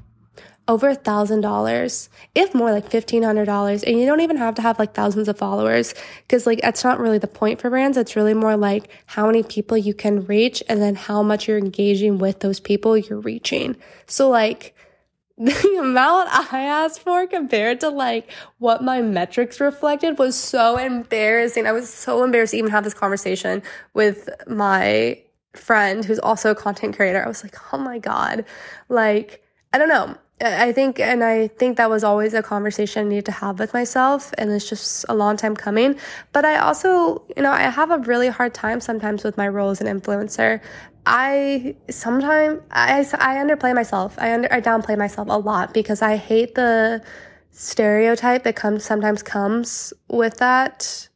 over 0.69 0.89
a 0.89 0.95
thousand 0.95 1.43
dollars, 1.43 2.09
if 2.35 2.55
more 2.55 2.73
like 2.73 2.91
fifteen 2.91 3.23
hundred 3.23 3.45
dollars, 3.47 3.83
and 3.83 3.99
you 3.99 4.07
don't 4.07 4.21
even 4.21 4.37
have 4.37 4.55
to 4.57 4.63
have 4.63 4.79
like 4.79 4.95
thousands 4.95 5.29
of 5.29 5.39
followers 5.39 5.95
because 6.23 6.47
like 6.47 6.61
that's 6.61 6.85
not 6.85 6.99
really 6.99 7.19
the 7.19 7.27
point 7.27 7.61
for 7.61 7.71
brands. 7.71 7.97
It's 7.97 8.17
really 8.17 8.35
more 8.35 8.57
like 8.57 8.89
how 9.07 9.27
many 9.27 9.43
people 9.43 9.77
you 9.77 9.95
can 9.95 10.25
reach 10.27 10.63
and 10.69 10.81
then 10.81 10.95
how 10.95 11.23
much 11.23 11.49
you're 11.49 11.59
engaging 11.59 12.19
with 12.19 12.41
those 12.41 12.61
people 12.61 12.97
you're 12.97 13.21
reaching. 13.21 13.77
So 14.07 14.29
like 14.29 14.75
the 15.39 15.79
amount 15.79 16.31
I 16.33 16.63
asked 16.63 17.01
for 17.01 17.27
compared 17.27 17.81
to 17.81 17.91
like 17.91 18.31
what 18.59 18.83
my 18.83 19.03
metrics 19.03 19.61
reflected 19.61 20.19
was 20.19 20.35
so 20.35 20.79
embarrassing. 20.79 21.67
I 21.67 21.73
was 21.73 21.93
so 21.93 22.25
embarrassed 22.25 22.53
to 22.53 22.57
even 22.57 22.71
have 22.71 22.85
this 22.85 22.95
conversation 22.95 23.63
with 23.93 24.31
my 24.47 25.21
friend 25.53 26.05
who's 26.05 26.19
also 26.19 26.53
a 26.53 26.55
content 26.55 26.97
creator. 26.97 27.23
I 27.23 27.29
was 27.29 27.43
like, 27.43 27.55
oh 27.73 27.79
my 27.79 27.99
God. 27.99 28.47
Like, 28.89 29.43
I 29.73 29.79
don't 29.79 29.89
know. 29.91 30.17
I 30.39 30.71
think, 30.73 31.01
and 31.01 31.25
I 31.25 31.49
think 31.49 31.79
that 31.79 31.89
was 31.89 32.05
always 32.05 32.35
a 32.35 32.43
conversation 32.43 33.07
I 33.07 33.09
needed 33.09 33.25
to 33.27 33.33
have 33.33 33.59
with 33.59 33.73
myself, 33.73 34.35
and 34.37 34.51
it's 34.53 34.69
just 34.69 35.07
a 35.09 35.15
long 35.15 35.39
time 35.39 35.57
coming. 35.57 35.99
But 36.33 36.45
I 36.45 36.59
also, 36.59 37.25
you 37.35 37.43
know, 37.43 37.53
I 37.53 37.63
have 37.63 37.91
a 37.91 37.99
really 37.99 38.29
hard 38.29 38.53
time 38.53 38.81
sometimes 38.81 39.25
with 39.25 39.39
my 39.39 39.49
role 39.49 39.71
as 39.71 39.81
an 39.81 39.87
influencer. 39.87 40.61
I 41.07 41.75
sometimes 41.89 42.61
I, 42.71 42.99
I 42.99 43.37
underplay 43.37 43.75
myself. 43.75 44.17
I 44.19 44.35
under 44.35 44.53
I 44.53 44.61
downplay 44.61 44.99
myself 44.99 45.29
a 45.31 45.39
lot 45.39 45.73
because 45.73 46.03
I 46.03 46.17
hate 46.17 46.55
the 46.55 47.03
stereotype 47.51 48.43
that 48.45 48.57
comes 48.57 48.85
sometimes 48.85 49.23
comes 49.23 49.95
with 50.09 50.37
that 50.39 51.09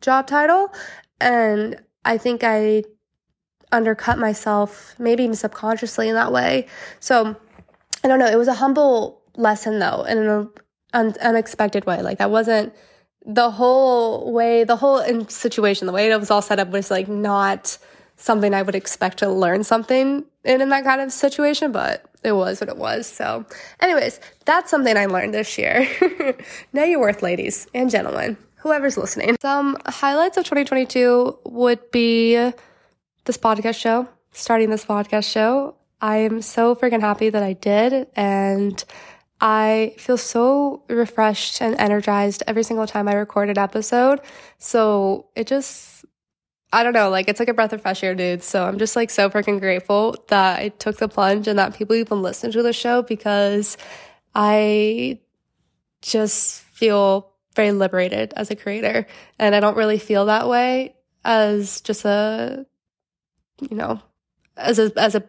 job 0.00 0.26
title. 0.26 0.72
And 1.20 1.80
I 2.04 2.18
think 2.18 2.42
I 2.42 2.82
undercut 3.70 4.18
myself, 4.18 4.94
maybe 4.98 5.22
even 5.24 5.36
subconsciously 5.36 6.08
in 6.08 6.14
that 6.14 6.32
way. 6.32 6.66
So 6.98 7.36
I 8.04 8.08
don't 8.08 8.18
know. 8.18 8.26
It 8.26 8.36
was 8.36 8.48
a 8.48 8.54
humble 8.54 9.22
lesson 9.36 9.78
though, 9.78 10.02
in 10.02 10.18
an 10.18 10.50
un- 10.92 11.16
unexpected 11.20 11.86
way. 11.86 12.02
Like 12.02 12.18
that 12.18 12.30
wasn't 12.30 12.74
the 13.24 13.50
whole 13.50 14.32
way, 14.32 14.64
the 14.64 14.76
whole 14.76 15.02
situation, 15.28 15.86
the 15.86 15.92
way 15.92 16.10
it 16.10 16.20
was 16.20 16.30
all 16.30 16.42
set 16.42 16.60
up 16.60 16.68
was 16.68 16.90
like 16.90 17.08
not 17.08 17.78
something 18.16 18.54
I 18.54 18.62
would 18.62 18.74
expect 18.74 19.18
to 19.18 19.28
learn 19.28 19.64
something 19.64 20.24
in, 20.44 20.60
in 20.60 20.68
that 20.68 20.84
kind 20.84 21.00
of 21.00 21.10
situation, 21.12 21.72
but 21.72 22.04
it 22.22 22.32
was 22.32 22.60
what 22.60 22.68
it 22.68 22.76
was. 22.76 23.06
So, 23.06 23.44
anyways, 23.80 24.20
that's 24.44 24.70
something 24.70 24.96
I 24.96 25.06
learned 25.06 25.34
this 25.34 25.58
year. 25.58 25.88
know 26.72 26.84
your 26.84 27.00
worth, 27.00 27.22
ladies 27.22 27.66
and 27.74 27.90
gentlemen, 27.90 28.36
whoever's 28.56 28.96
listening. 28.96 29.36
Some 29.40 29.78
highlights 29.86 30.36
of 30.36 30.44
2022 30.44 31.38
would 31.46 31.90
be 31.90 32.34
this 33.24 33.38
podcast 33.38 33.78
show, 33.78 34.06
starting 34.32 34.70
this 34.70 34.84
podcast 34.84 35.30
show. 35.30 35.74
I 36.00 36.18
am 36.18 36.42
so 36.42 36.74
freaking 36.74 37.00
happy 37.00 37.30
that 37.30 37.42
I 37.42 37.54
did. 37.54 38.08
And 38.14 38.82
I 39.40 39.94
feel 39.98 40.16
so 40.16 40.82
refreshed 40.88 41.60
and 41.60 41.74
energized 41.78 42.42
every 42.46 42.62
single 42.62 42.86
time 42.86 43.08
I 43.08 43.14
record 43.14 43.50
an 43.50 43.58
episode. 43.58 44.20
So 44.58 45.26
it 45.34 45.46
just, 45.46 46.04
I 46.72 46.82
don't 46.82 46.92
know, 46.92 47.10
like 47.10 47.28
it's 47.28 47.40
like 47.40 47.48
a 47.48 47.54
breath 47.54 47.72
of 47.72 47.82
fresh 47.82 48.02
air, 48.02 48.14
dude. 48.14 48.42
So 48.42 48.66
I'm 48.66 48.78
just 48.78 48.96
like 48.96 49.10
so 49.10 49.28
freaking 49.28 49.60
grateful 49.60 50.16
that 50.28 50.60
I 50.60 50.68
took 50.68 50.96
the 50.96 51.08
plunge 51.08 51.48
and 51.48 51.58
that 51.58 51.76
people 51.76 51.96
even 51.96 52.22
listen 52.22 52.52
to 52.52 52.62
the 52.62 52.72
show 52.72 53.02
because 53.02 53.76
I 54.34 55.20
just 56.00 56.62
feel 56.62 57.30
very 57.54 57.72
liberated 57.72 58.32
as 58.36 58.50
a 58.50 58.56
creator. 58.56 59.06
And 59.38 59.54
I 59.54 59.60
don't 59.60 59.76
really 59.76 59.98
feel 59.98 60.26
that 60.26 60.48
way 60.48 60.94
as 61.24 61.80
just 61.82 62.04
a, 62.04 62.66
you 63.60 63.76
know, 63.76 64.00
as 64.56 64.78
a, 64.78 64.92
as 64.96 65.14
a 65.14 65.24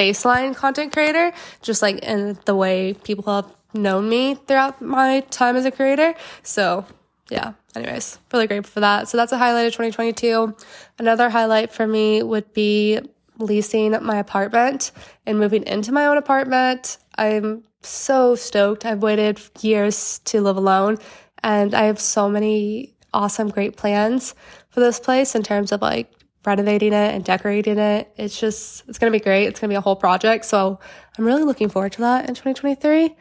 baseline 0.00 0.56
content 0.56 0.92
creator, 0.92 1.32
just 1.60 1.82
like 1.82 1.98
in 1.98 2.38
the 2.46 2.56
way 2.56 2.94
people 2.94 3.24
have 3.34 3.52
known 3.74 4.08
me 4.08 4.34
throughout 4.34 4.80
my 4.80 5.20
time 5.30 5.56
as 5.56 5.66
a 5.66 5.70
creator. 5.70 6.14
So, 6.42 6.86
yeah, 7.28 7.52
anyways, 7.76 8.18
really 8.32 8.46
grateful 8.46 8.72
for 8.72 8.80
that. 8.80 9.08
So, 9.08 9.18
that's 9.18 9.32
a 9.32 9.38
highlight 9.38 9.66
of 9.66 9.72
2022. 9.72 10.56
Another 10.98 11.28
highlight 11.28 11.72
for 11.72 11.86
me 11.86 12.22
would 12.22 12.52
be 12.54 13.00
leasing 13.38 13.96
my 14.02 14.16
apartment 14.16 14.92
and 15.26 15.38
moving 15.38 15.64
into 15.64 15.92
my 15.92 16.06
own 16.06 16.16
apartment. 16.16 16.96
I'm 17.16 17.64
so 17.82 18.34
stoked. 18.34 18.84
I've 18.86 19.02
waited 19.02 19.40
years 19.60 20.20
to 20.26 20.40
live 20.40 20.56
alone, 20.56 20.96
and 21.42 21.74
I 21.74 21.84
have 21.84 22.00
so 22.00 22.28
many 22.28 22.94
awesome, 23.12 23.48
great 23.48 23.76
plans 23.76 24.34
for 24.70 24.80
this 24.80 25.00
place 25.00 25.34
in 25.34 25.42
terms 25.42 25.72
of 25.72 25.82
like 25.82 26.10
renovating 26.44 26.92
it 26.92 27.14
and 27.14 27.24
decorating 27.24 27.78
it. 27.78 28.12
It's 28.16 28.38
just, 28.38 28.88
it's 28.88 28.98
going 28.98 29.12
to 29.12 29.18
be 29.18 29.22
great. 29.22 29.46
It's 29.46 29.60
going 29.60 29.68
to 29.68 29.72
be 29.72 29.76
a 29.76 29.80
whole 29.80 29.96
project. 29.96 30.44
So 30.44 30.78
I'm 31.18 31.24
really 31.24 31.44
looking 31.44 31.68
forward 31.68 31.92
to 31.92 32.00
that 32.02 32.28
in 32.28 32.34
2023. 32.34 33.14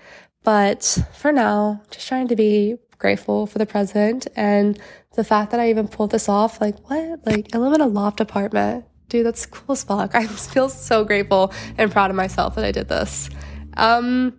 But 0.44 1.00
for 1.14 1.32
now, 1.32 1.82
just 1.92 2.08
trying 2.08 2.28
to 2.30 2.36
be 2.36 2.78
grateful 2.98 3.46
for 3.46 3.58
the 3.58 3.66
present 3.66 4.28
and 4.36 4.80
the 5.16 5.24
fact 5.24 5.52
that 5.52 5.60
I 5.60 5.70
even 5.70 5.88
pulled 5.88 6.12
this 6.12 6.30
off. 6.30 6.62
Like, 6.62 6.90
what? 6.90 7.26
Like, 7.26 7.54
I 7.54 7.58
live 7.58 7.74
in 7.74 7.82
a 7.82 7.88
loft 7.88 8.20
apartment. 8.20 8.86
Dude, 9.10 9.26
that's 9.26 9.46
cool 9.46 9.74
as 9.74 9.84
fuck. 9.84 10.12
I 10.16 10.26
feel 10.28 10.70
so 10.70 11.04
grateful 11.04 11.54
and 11.78 11.92
proud 11.92 12.10
of 12.10 12.16
myself 12.16 12.56
that 12.56 12.66
I 12.66 12.72
did 12.72 12.88
this. 12.88 13.30
Um, 13.76 14.38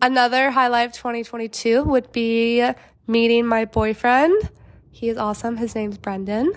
another 0.00 0.50
highlight 0.50 0.88
of 0.88 0.92
2022 0.94 1.82
would 1.84 2.12
be 2.12 2.66
meeting 3.06 3.46
my 3.46 3.64
boyfriend. 3.64 4.50
He 4.90 5.08
is 5.08 5.18
awesome. 5.18 5.56
His 5.56 5.74
name's 5.74 5.98
Brendan. 5.98 6.52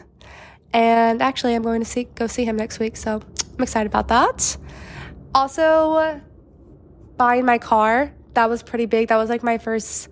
And 0.73 1.21
actually, 1.21 1.55
I'm 1.55 1.63
going 1.63 1.81
to 1.81 1.85
see, 1.85 2.03
go 2.03 2.27
see 2.27 2.45
him 2.45 2.55
next 2.55 2.79
week. 2.79 2.97
So 2.97 3.21
I'm 3.57 3.63
excited 3.63 3.88
about 3.88 4.07
that. 4.09 4.57
Also, 5.33 6.21
buying 7.17 7.45
my 7.45 7.57
car. 7.57 8.13
That 8.33 8.49
was 8.49 8.63
pretty 8.63 8.85
big. 8.85 9.09
That 9.09 9.17
was 9.17 9.29
like 9.29 9.43
my 9.43 9.57
first 9.57 10.09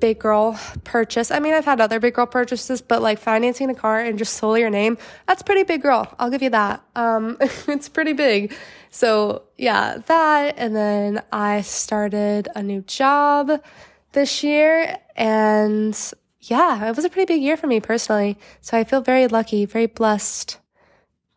big 0.00 0.18
girl 0.18 0.58
purchase. 0.82 1.30
I 1.30 1.38
mean, 1.38 1.54
I've 1.54 1.64
had 1.64 1.80
other 1.80 2.00
big 2.00 2.14
girl 2.14 2.26
purchases, 2.26 2.82
but 2.82 3.00
like 3.00 3.18
financing 3.18 3.70
a 3.70 3.74
car 3.74 4.00
and 4.00 4.18
just 4.18 4.34
solely 4.34 4.60
your 4.60 4.70
name, 4.70 4.98
that's 5.26 5.42
pretty 5.42 5.62
big 5.62 5.80
girl. 5.82 6.12
I'll 6.18 6.30
give 6.30 6.42
you 6.42 6.50
that. 6.50 6.84
Um, 6.94 7.38
it's 7.40 7.88
pretty 7.88 8.12
big. 8.12 8.54
So 8.90 9.44
yeah, 9.56 9.98
that. 10.06 10.56
And 10.58 10.76
then 10.76 11.22
I 11.32 11.62
started 11.62 12.48
a 12.54 12.62
new 12.62 12.82
job 12.82 13.62
this 14.12 14.44
year 14.44 14.98
and 15.16 16.12
yeah, 16.50 16.88
it 16.88 16.96
was 16.96 17.04
a 17.04 17.08
pretty 17.08 17.34
big 17.34 17.42
year 17.42 17.56
for 17.56 17.66
me 17.66 17.80
personally. 17.80 18.36
So 18.60 18.76
I 18.76 18.84
feel 18.84 19.00
very 19.00 19.26
lucky, 19.26 19.64
very 19.64 19.86
blessed, 19.86 20.58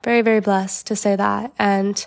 very, 0.03 0.21
very 0.21 0.39
blessed 0.39 0.87
to 0.87 0.95
say 0.95 1.15
that. 1.15 1.53
And 1.57 2.05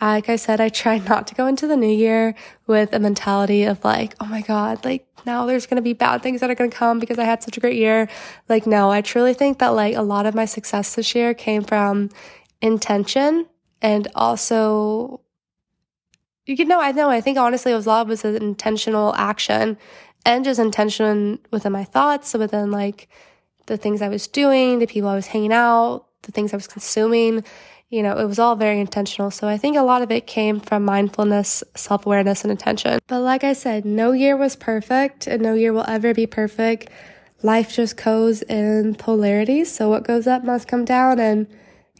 uh, 0.00 0.06
like 0.06 0.28
I 0.28 0.36
said, 0.36 0.60
I 0.60 0.68
try 0.68 0.98
not 1.08 1.26
to 1.28 1.34
go 1.34 1.46
into 1.46 1.66
the 1.66 1.76
new 1.76 1.90
year 1.90 2.34
with 2.66 2.92
a 2.92 2.98
mentality 2.98 3.64
of 3.64 3.84
like, 3.84 4.14
oh 4.20 4.26
my 4.26 4.40
God, 4.40 4.84
like 4.84 5.06
now 5.26 5.46
there's 5.46 5.66
going 5.66 5.76
to 5.76 5.82
be 5.82 5.92
bad 5.92 6.22
things 6.22 6.40
that 6.40 6.50
are 6.50 6.54
going 6.54 6.70
to 6.70 6.76
come 6.76 6.98
because 6.98 7.18
I 7.18 7.24
had 7.24 7.42
such 7.42 7.56
a 7.56 7.60
great 7.60 7.76
year. 7.76 8.08
Like, 8.48 8.66
no, 8.66 8.90
I 8.90 9.02
truly 9.02 9.34
think 9.34 9.58
that 9.58 9.68
like 9.68 9.94
a 9.94 10.02
lot 10.02 10.26
of 10.26 10.34
my 10.34 10.44
success 10.44 10.94
this 10.94 11.14
year 11.14 11.34
came 11.34 11.62
from 11.62 12.10
intention 12.62 13.46
and 13.82 14.08
also, 14.14 15.20
you 16.46 16.64
know, 16.64 16.80
I 16.80 16.92
know, 16.92 17.10
I 17.10 17.20
think 17.20 17.36
honestly 17.36 17.72
it 17.72 17.76
was 17.76 17.86
a 17.86 17.90
lot 17.90 18.06
was 18.06 18.24
an 18.24 18.36
intentional 18.36 19.14
action 19.16 19.76
and 20.28 20.44
just 20.44 20.60
intention 20.60 21.38
within 21.50 21.72
my 21.72 21.84
thoughts, 21.84 22.34
within 22.34 22.70
like 22.70 23.08
the 23.64 23.78
things 23.78 24.02
I 24.02 24.08
was 24.08 24.26
doing, 24.26 24.78
the 24.78 24.86
people 24.86 25.08
I 25.08 25.14
was 25.14 25.26
hanging 25.26 25.54
out, 25.54 26.04
the 26.22 26.32
things 26.32 26.52
I 26.52 26.56
was 26.56 26.66
consuming. 26.66 27.42
You 27.88 28.02
know, 28.02 28.18
it 28.18 28.26
was 28.26 28.38
all 28.38 28.54
very 28.54 28.78
intentional. 28.78 29.30
So 29.30 29.48
I 29.48 29.56
think 29.56 29.78
a 29.78 29.82
lot 29.82 30.02
of 30.02 30.10
it 30.10 30.26
came 30.26 30.60
from 30.60 30.84
mindfulness, 30.84 31.64
self 31.74 32.04
awareness, 32.04 32.44
and 32.44 32.52
attention. 32.52 32.98
But 33.06 33.20
like 33.20 33.42
I 33.42 33.54
said, 33.54 33.86
no 33.86 34.12
year 34.12 34.36
was 34.36 34.54
perfect 34.54 35.26
and 35.26 35.40
no 35.40 35.54
year 35.54 35.72
will 35.72 35.88
ever 35.88 36.12
be 36.12 36.26
perfect. 36.26 36.90
Life 37.42 37.72
just 37.72 37.96
goes 37.96 38.42
in 38.42 38.96
polarities. 38.96 39.72
So 39.74 39.88
what 39.88 40.04
goes 40.04 40.26
up 40.26 40.44
must 40.44 40.68
come 40.68 40.84
down. 40.84 41.18
And, 41.18 41.46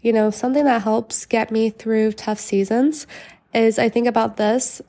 you 0.02 0.12
know, 0.12 0.30
something 0.30 0.66
that 0.66 0.82
helps 0.82 1.24
get 1.24 1.50
me 1.50 1.70
through 1.70 2.12
tough 2.12 2.40
seasons 2.40 3.06
is 3.54 3.78
I 3.78 3.88
think 3.88 4.06
about 4.06 4.36
this 4.36 4.82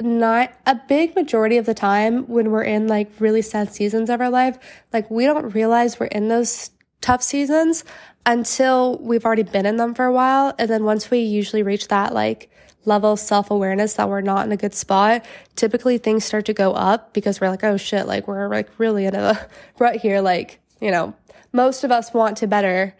not 0.00 0.52
a 0.66 0.76
big 0.88 1.14
majority 1.16 1.56
of 1.56 1.66
the 1.66 1.74
time 1.74 2.24
when 2.28 2.50
we're 2.50 2.62
in 2.62 2.86
like 2.86 3.10
really 3.18 3.42
sad 3.42 3.72
seasons 3.72 4.10
of 4.10 4.20
our 4.20 4.30
life, 4.30 4.58
like 4.92 5.10
we 5.10 5.24
don't 5.24 5.54
realize 5.54 5.98
we're 5.98 6.06
in 6.06 6.28
those 6.28 6.70
tough 7.00 7.22
seasons 7.22 7.84
until 8.26 8.98
we've 8.98 9.24
already 9.24 9.42
been 9.42 9.66
in 9.66 9.76
them 9.76 9.94
for 9.94 10.04
a 10.04 10.12
while. 10.12 10.54
And 10.58 10.68
then 10.70 10.84
once 10.84 11.10
we 11.10 11.20
usually 11.20 11.62
reach 11.62 11.88
that 11.88 12.14
like 12.14 12.50
level 12.84 13.12
of 13.12 13.18
self 13.18 13.50
awareness 13.50 13.94
that 13.94 14.08
we're 14.08 14.20
not 14.20 14.46
in 14.46 14.52
a 14.52 14.56
good 14.56 14.74
spot, 14.74 15.24
typically 15.56 15.98
things 15.98 16.24
start 16.24 16.46
to 16.46 16.54
go 16.54 16.72
up 16.72 17.12
because 17.12 17.40
we're 17.40 17.50
like, 17.50 17.64
oh 17.64 17.76
shit, 17.76 18.06
like 18.06 18.28
we're 18.28 18.48
like 18.48 18.68
really 18.78 19.06
in 19.06 19.14
a 19.14 19.48
rut 19.78 19.96
here. 19.96 20.20
Like, 20.20 20.60
you 20.80 20.90
know, 20.90 21.14
most 21.52 21.84
of 21.84 21.90
us 21.90 22.12
want 22.14 22.36
to 22.38 22.46
better 22.46 22.94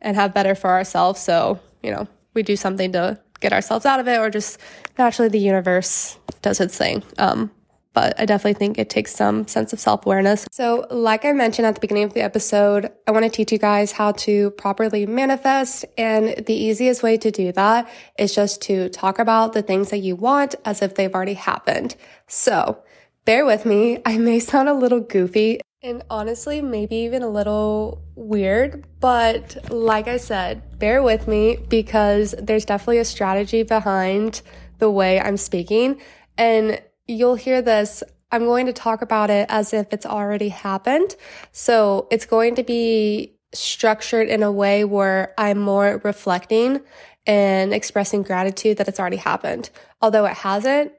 and 0.00 0.16
have 0.16 0.34
better 0.34 0.54
for 0.54 0.70
ourselves. 0.70 1.20
So, 1.20 1.58
you 1.82 1.90
know, 1.90 2.06
we 2.34 2.42
do 2.42 2.56
something 2.56 2.92
to 2.92 3.18
get 3.40 3.52
ourselves 3.52 3.86
out 3.86 4.00
of 4.00 4.08
it 4.08 4.18
or 4.18 4.30
just 4.30 4.58
naturally 4.98 5.28
the 5.28 5.38
universe 5.38 6.18
does 6.42 6.60
its 6.60 6.76
thing. 6.76 7.02
Um, 7.18 7.50
but 7.94 8.18
I 8.18 8.26
definitely 8.26 8.58
think 8.58 8.76
it 8.76 8.90
takes 8.90 9.14
some 9.14 9.46
sense 9.46 9.72
of 9.72 9.78
self 9.78 10.04
awareness. 10.04 10.46
So, 10.50 10.86
like 10.90 11.24
I 11.24 11.32
mentioned 11.32 11.64
at 11.64 11.76
the 11.76 11.80
beginning 11.80 12.02
of 12.02 12.12
the 12.12 12.22
episode, 12.22 12.90
I 13.06 13.12
want 13.12 13.24
to 13.24 13.30
teach 13.30 13.52
you 13.52 13.58
guys 13.58 13.92
how 13.92 14.12
to 14.12 14.50
properly 14.50 15.06
manifest. 15.06 15.84
And 15.96 16.44
the 16.44 16.54
easiest 16.54 17.02
way 17.02 17.16
to 17.18 17.30
do 17.30 17.52
that 17.52 17.88
is 18.18 18.34
just 18.34 18.60
to 18.62 18.88
talk 18.88 19.20
about 19.20 19.52
the 19.52 19.62
things 19.62 19.90
that 19.90 19.98
you 19.98 20.16
want 20.16 20.56
as 20.64 20.82
if 20.82 20.96
they've 20.96 21.14
already 21.14 21.34
happened. 21.34 21.94
So, 22.26 22.82
bear 23.24 23.46
with 23.46 23.64
me. 23.64 24.02
I 24.04 24.18
may 24.18 24.40
sound 24.40 24.68
a 24.68 24.74
little 24.74 25.00
goofy 25.00 25.60
and 25.84 26.02
honestly, 26.08 26.62
maybe 26.62 26.96
even 26.96 27.22
a 27.22 27.28
little 27.28 28.02
weird, 28.14 28.86
but 29.00 29.70
like 29.70 30.08
I 30.08 30.16
said, 30.16 30.78
bear 30.78 31.02
with 31.02 31.28
me 31.28 31.58
because 31.68 32.34
there's 32.40 32.64
definitely 32.64 32.98
a 32.98 33.04
strategy 33.04 33.62
behind 33.62 34.40
the 34.78 34.90
way 34.90 35.20
I'm 35.20 35.36
speaking. 35.36 36.00
And 36.38 36.80
you'll 37.06 37.34
hear 37.34 37.60
this. 37.60 38.02
I'm 38.32 38.46
going 38.46 38.64
to 38.64 38.72
talk 38.72 39.02
about 39.02 39.28
it 39.28 39.46
as 39.50 39.74
if 39.74 39.92
it's 39.92 40.06
already 40.06 40.48
happened. 40.48 41.16
So 41.52 42.08
it's 42.10 42.24
going 42.24 42.54
to 42.54 42.62
be 42.62 43.36
structured 43.52 44.28
in 44.28 44.42
a 44.42 44.50
way 44.50 44.84
where 44.84 45.34
I'm 45.36 45.58
more 45.58 46.00
reflecting 46.02 46.80
and 47.26 47.74
expressing 47.74 48.22
gratitude 48.22 48.78
that 48.78 48.88
it's 48.88 48.98
already 48.98 49.18
happened. 49.18 49.68
Although 50.00 50.24
it 50.24 50.34
hasn't, 50.34 50.92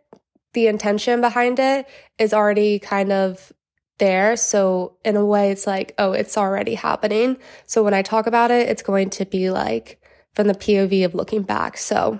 the 0.54 0.68
intention 0.68 1.22
behind 1.22 1.58
it 1.60 1.88
is 2.20 2.34
already 2.34 2.78
kind 2.78 3.12
of 3.12 3.52
there. 3.98 4.36
So 4.36 4.98
in 5.04 5.16
a 5.16 5.26
way, 5.26 5.52
it's 5.52 5.68
like, 5.68 5.94
oh, 5.98 6.12
it's 6.12 6.38
already 6.38 6.76
happening. 6.76 7.38
So 7.66 7.84
when 7.84 7.94
I 7.94 8.02
talk 8.02 8.28
about 8.28 8.52
it, 8.52 8.70
it's 8.70 8.82
going 8.82 9.10
to 9.12 9.26
be 9.26 9.50
like 9.50 10.02
from 10.34 10.48
the 10.48 10.54
POV 10.54 11.06
of 11.06 11.16
looking 11.16 11.44
back. 11.44 11.78
So 11.78 12.20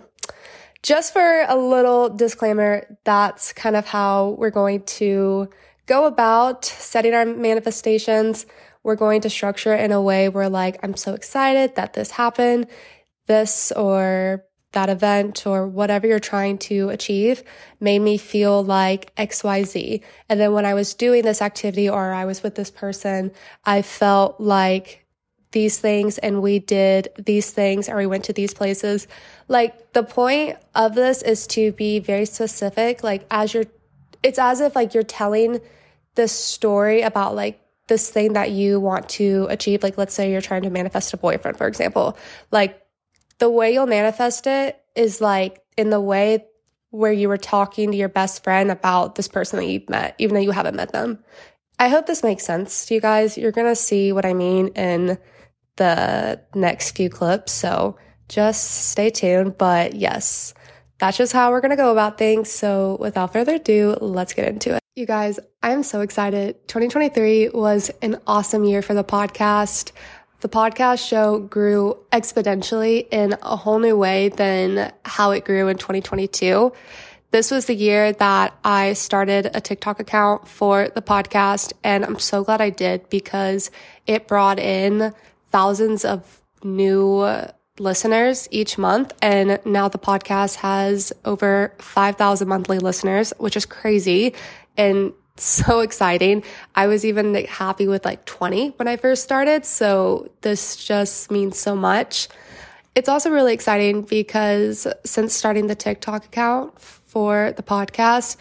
just 0.84 1.14
for 1.14 1.46
a 1.48 1.56
little 1.56 2.10
disclaimer, 2.10 2.98
that's 3.04 3.52
kind 3.54 3.76
of 3.76 3.86
how 3.88 4.36
we're 4.38 4.52
going 4.52 4.84
to 4.84 5.50
go 5.88 6.06
about 6.06 6.66
setting 6.66 7.14
our 7.14 7.26
manifestations, 7.26 8.46
we're 8.84 8.96
going 8.96 9.22
to 9.22 9.30
structure 9.30 9.74
it 9.74 9.84
in 9.84 9.92
a 9.92 10.02
way 10.02 10.30
where, 10.30 10.50
like, 10.50 10.80
I'm 10.84 10.96
so 10.96 11.14
excited 11.14 11.76
that 11.76 11.94
this 11.94 12.12
happened, 12.12 12.68
this 13.26 13.72
or 13.72 14.46
that 14.76 14.90
event 14.90 15.48
or 15.48 15.68
whatever 15.68 16.06
you're 16.06 16.20
trying 16.20 16.58
to 16.60 16.90
achieve 16.90 17.44
made 17.80 18.00
me 18.00 18.18
feel 18.18 18.64
like 18.64 19.14
XYZ. 19.16 20.04
And 20.30 20.40
then 20.40 20.54
when 20.54 20.66
I 20.66 20.76
was 20.76 20.94
doing 20.94 21.24
this 21.24 21.42
activity 21.42 21.90
or 21.90 22.14
I 22.14 22.26
was 22.26 22.44
with 22.44 22.56
this 22.56 22.70
person, 22.70 23.32
I 23.66 23.82
felt 23.82 24.40
like 24.40 25.06
these 25.52 25.78
things 25.80 26.18
and 26.18 26.42
we 26.42 26.60
did 26.60 27.08
these 27.18 27.52
things 27.52 27.90
or 27.90 27.96
we 27.96 28.06
went 28.06 28.26
to 28.26 28.34
these 28.34 28.54
places. 28.54 29.08
Like 29.48 29.94
the 29.94 30.04
point 30.04 30.58
of 30.76 30.94
this 30.94 31.22
is 31.22 31.48
to 31.48 31.72
be 31.72 32.00
very 32.00 32.26
specific. 32.26 33.04
Like 33.04 33.26
as 33.32 33.54
you're, 33.54 33.66
it's 34.22 34.38
as 34.38 34.60
if 34.62 34.76
like 34.76 34.94
you're 34.94 35.04
telling 35.04 35.62
this 36.16 36.34
story 36.34 37.02
about 37.02 37.36
like 37.36 37.62
this 37.88 38.10
thing 38.10 38.34
that 38.34 38.52
you 38.52 38.80
want 38.80 39.08
to 39.10 39.48
achieve. 39.50 39.84
Like 39.84 39.98
let's 39.98 40.14
say 40.14 40.32
you're 40.32 40.42
trying 40.42 40.64
to 40.64 40.70
manifest 40.70 41.14
a 41.14 41.18
boyfriend, 41.18 41.58
for 41.58 41.68
example. 41.68 42.18
Like 42.52 42.85
the 43.40 43.50
way 43.50 43.74
you'll 43.74 43.88
manifest 43.88 44.48
it 44.48 44.82
is 44.96 45.22
like 45.22 45.62
in 45.78 45.90
the 45.90 46.02
way 46.02 46.46
where 46.90 47.12
you 47.12 47.28
were 47.28 47.38
talking 47.38 47.92
to 47.92 47.98
your 47.98 48.10
best 48.10 48.44
friend 48.44 48.72
about 48.72 49.16
this 49.16 49.28
person 49.28 49.60
that 49.60 49.66
you've 49.66 49.90
met, 49.90 50.16
even 50.18 50.34
though 50.34 50.42
you 50.42 50.52
haven't 50.52 50.76
met 50.76 50.92
them. 50.94 51.20
I 51.78 51.90
hope 51.90 52.06
this 52.06 52.24
makes 52.24 52.46
sense 52.46 52.86
to 52.86 52.94
you 52.94 53.02
guys. 53.02 53.38
You're 53.38 53.52
going 53.52 53.68
to 53.68 53.76
see 53.76 54.14
what 54.14 54.26
I 54.26 54.34
mean 54.34 54.70
in 54.70 55.18
the 55.76 56.42
next 56.54 56.96
few 56.96 57.10
clips. 57.10 57.52
So 57.52 57.98
just 58.30 58.90
stay 58.90 59.10
tuned. 59.10 59.58
But 59.58 59.94
yes, 59.94 60.54
that's 61.00 61.18
just 61.18 61.34
how 61.34 61.52
we're 61.52 61.60
going 61.60 61.72
to 61.72 61.76
go 61.76 61.92
about 61.92 62.18
things. 62.18 62.50
So 62.50 62.98
without 63.00 63.34
further 63.34 63.56
ado, 63.56 63.98
let's 64.00 64.34
get 64.34 64.48
into 64.48 64.76
it. 64.76 64.80
You 64.96 65.06
guys, 65.06 65.40
I'm 65.62 65.84
so 65.84 66.00
excited. 66.00 66.66
2023 66.70 67.50
was 67.50 67.92
an 68.02 68.22
awesome 68.26 68.64
year 68.64 68.82
for 68.82 68.94
the 68.94 69.04
podcast 69.04 69.92
the 70.46 70.50
podcast 70.50 71.04
show 71.04 71.40
grew 71.40 71.98
exponentially 72.12 73.08
in 73.10 73.36
a 73.42 73.56
whole 73.56 73.80
new 73.80 73.98
way 73.98 74.30
than 74.30 74.94
how 75.04 75.32
it 75.32 75.44
grew 75.44 75.70
in 75.70 75.76
2022. 75.76 76.72
This 77.32 77.50
was 77.50 77.66
the 77.66 77.74
year 77.74 78.14
that 78.14 78.56
I 78.64 78.94
started 78.94 79.50
a 79.56 79.60
TikTok 79.60 80.00
account 80.00 80.48
for 80.48 80.90
the 80.90 81.02
podcast, 81.02 81.74
and 81.84 82.06
I'm 82.06 82.20
so 82.20 82.44
glad 82.44 82.62
I 82.62 82.70
did 82.70 83.10
because 83.10 83.72
it 84.06 84.28
brought 84.28 84.60
in 84.60 85.16
thousands 85.50 86.06
of 86.06 86.44
new 86.64 87.28
listeners 87.80 88.48
each 88.52 88.78
month. 88.78 89.14
And 89.24 89.60
now 89.66 89.88
the 89.88 89.98
podcast 89.98 90.58
has 90.58 91.12
over 91.26 91.74
5,000 91.80 92.48
monthly 92.48 92.78
listeners, 92.78 93.34
which 93.40 93.58
is 93.58 93.66
crazy. 93.66 94.36
And 94.78 95.12
so 95.38 95.82
exciting. 95.82 96.44
I 96.76 96.88
was 96.88 97.06
even 97.06 97.36
happy 97.46 97.88
with 97.88 98.06
like 98.06 98.26
20 98.26 98.70
when 98.70 98.88
I 98.88 98.98
first 98.98 99.24
started. 99.24 99.66
So 99.66 100.32
this 100.42 100.76
just 100.76 101.32
means 101.32 101.58
so 101.58 101.76
much. 101.76 102.28
It's 102.96 103.10
also 103.10 103.30
really 103.30 103.54
exciting 103.54 104.04
because 104.04 104.88
since 105.04 105.34
starting 105.34 105.68
the 105.68 105.76
TikTok 105.76 106.26
account 106.26 106.80
for 106.80 107.54
the 107.58 107.64
podcast, 107.64 108.38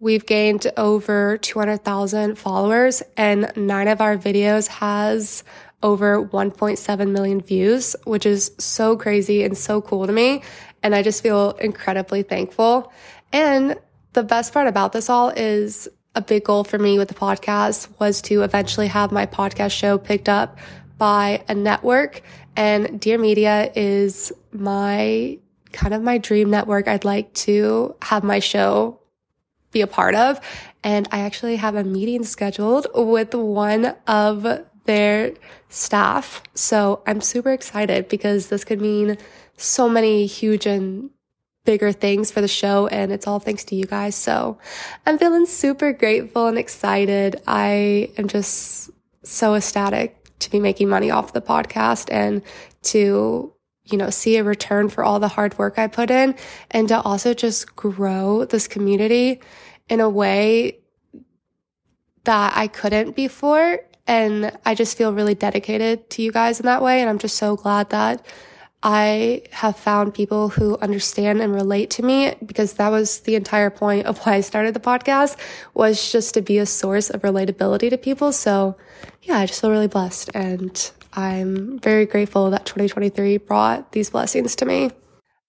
we've 0.00 0.24
gained 0.24 0.70
over 0.76 1.36
200,000 1.38 2.36
followers 2.36 3.02
and 3.16 3.52
nine 3.54 3.88
of 3.88 4.00
our 4.00 4.16
videos 4.16 4.68
has 4.68 5.44
over 5.82 6.24
1.7 6.26 7.10
million 7.10 7.40
views, 7.40 7.94
which 8.04 8.24
is 8.24 8.50
so 8.58 8.96
crazy 8.96 9.44
and 9.44 9.56
so 9.56 9.80
cool 9.82 10.06
to 10.06 10.12
me. 10.12 10.42
And 10.82 10.94
I 10.94 11.02
just 11.02 11.22
feel 11.22 11.50
incredibly 11.52 12.22
thankful. 12.22 12.92
And 13.32 13.78
the 14.14 14.22
best 14.22 14.52
part 14.52 14.66
about 14.66 14.92
this 14.92 15.10
all 15.10 15.28
is 15.28 15.88
a 16.14 16.22
big 16.22 16.44
goal 16.44 16.64
for 16.64 16.78
me 16.78 16.98
with 16.98 17.08
the 17.08 17.14
podcast 17.14 17.88
was 17.98 18.22
to 18.22 18.42
eventually 18.42 18.88
have 18.88 19.12
my 19.12 19.26
podcast 19.26 19.70
show 19.72 19.98
picked 19.98 20.28
up 20.28 20.58
by 20.96 21.44
a 21.48 21.54
network. 21.54 22.22
And 22.56 23.00
Dear 23.00 23.18
Media 23.18 23.70
is 23.74 24.32
my 24.52 25.38
kind 25.72 25.94
of 25.94 26.02
my 26.02 26.18
dream 26.18 26.50
network 26.50 26.88
I'd 26.88 27.04
like 27.04 27.32
to 27.34 27.94
have 28.02 28.24
my 28.24 28.38
show 28.40 29.00
be 29.70 29.80
a 29.80 29.86
part 29.86 30.14
of. 30.14 30.40
And 30.82 31.08
I 31.12 31.20
actually 31.20 31.56
have 31.56 31.74
a 31.74 31.84
meeting 31.84 32.24
scheduled 32.24 32.86
with 32.94 33.34
one 33.34 33.94
of 34.06 34.46
their 34.84 35.34
staff. 35.68 36.42
So 36.54 37.02
I'm 37.06 37.20
super 37.20 37.52
excited 37.52 38.08
because 38.08 38.48
this 38.48 38.64
could 38.64 38.80
mean 38.80 39.18
so 39.56 39.88
many 39.88 40.26
huge 40.26 40.66
and 40.66 41.10
bigger 41.68 41.92
things 41.92 42.30
for 42.30 42.40
the 42.40 42.48
show 42.48 42.86
and 42.86 43.12
it's 43.12 43.26
all 43.26 43.38
thanks 43.38 43.62
to 43.62 43.76
you 43.76 43.84
guys. 43.84 44.14
So 44.14 44.56
I'm 45.04 45.18
feeling 45.18 45.44
super 45.44 45.92
grateful 45.92 46.46
and 46.46 46.56
excited. 46.56 47.42
I 47.46 48.10
am 48.16 48.26
just 48.26 48.88
so 49.22 49.54
ecstatic 49.54 50.16
to 50.38 50.50
be 50.50 50.60
making 50.60 50.88
money 50.88 51.10
off 51.10 51.34
the 51.34 51.42
podcast 51.42 52.10
and 52.10 52.40
to 52.84 53.52
you 53.84 53.98
know, 53.98 54.08
see 54.08 54.38
a 54.38 54.44
return 54.44 54.88
for 54.88 55.04
all 55.04 55.20
the 55.20 55.28
hard 55.28 55.58
work 55.58 55.78
I 55.78 55.88
put 55.88 56.10
in 56.10 56.36
and 56.70 56.88
to 56.88 57.02
also 57.02 57.34
just 57.34 57.76
grow 57.76 58.46
this 58.46 58.66
community 58.66 59.42
in 59.90 60.00
a 60.00 60.08
way 60.08 60.78
that 62.24 62.54
I 62.56 62.68
couldn't 62.68 63.14
before. 63.14 63.80
And 64.06 64.56
I 64.64 64.74
just 64.74 64.96
feel 64.96 65.12
really 65.12 65.34
dedicated 65.34 66.08
to 66.10 66.22
you 66.22 66.32
guys 66.32 66.60
in 66.60 66.64
that 66.64 66.80
way. 66.80 67.02
And 67.02 67.10
I'm 67.10 67.18
just 67.18 67.36
so 67.36 67.56
glad 67.56 67.90
that 67.90 68.24
I 68.82 69.42
have 69.50 69.76
found 69.76 70.14
people 70.14 70.50
who 70.50 70.78
understand 70.78 71.40
and 71.40 71.52
relate 71.52 71.90
to 71.90 72.02
me 72.02 72.34
because 72.44 72.74
that 72.74 72.90
was 72.90 73.20
the 73.20 73.34
entire 73.34 73.70
point 73.70 74.06
of 74.06 74.18
why 74.18 74.34
I 74.34 74.40
started 74.40 74.74
the 74.74 74.80
podcast 74.80 75.36
was 75.74 76.12
just 76.12 76.34
to 76.34 76.42
be 76.42 76.58
a 76.58 76.66
source 76.66 77.10
of 77.10 77.22
relatability 77.22 77.90
to 77.90 77.98
people. 77.98 78.32
So 78.32 78.76
yeah, 79.22 79.38
I 79.38 79.46
just 79.46 79.60
feel 79.60 79.70
really 79.70 79.88
blessed 79.88 80.30
and 80.32 80.90
I'm 81.12 81.80
very 81.80 82.06
grateful 82.06 82.50
that 82.50 82.66
2023 82.66 83.38
brought 83.38 83.92
these 83.92 84.10
blessings 84.10 84.54
to 84.56 84.64
me. 84.64 84.92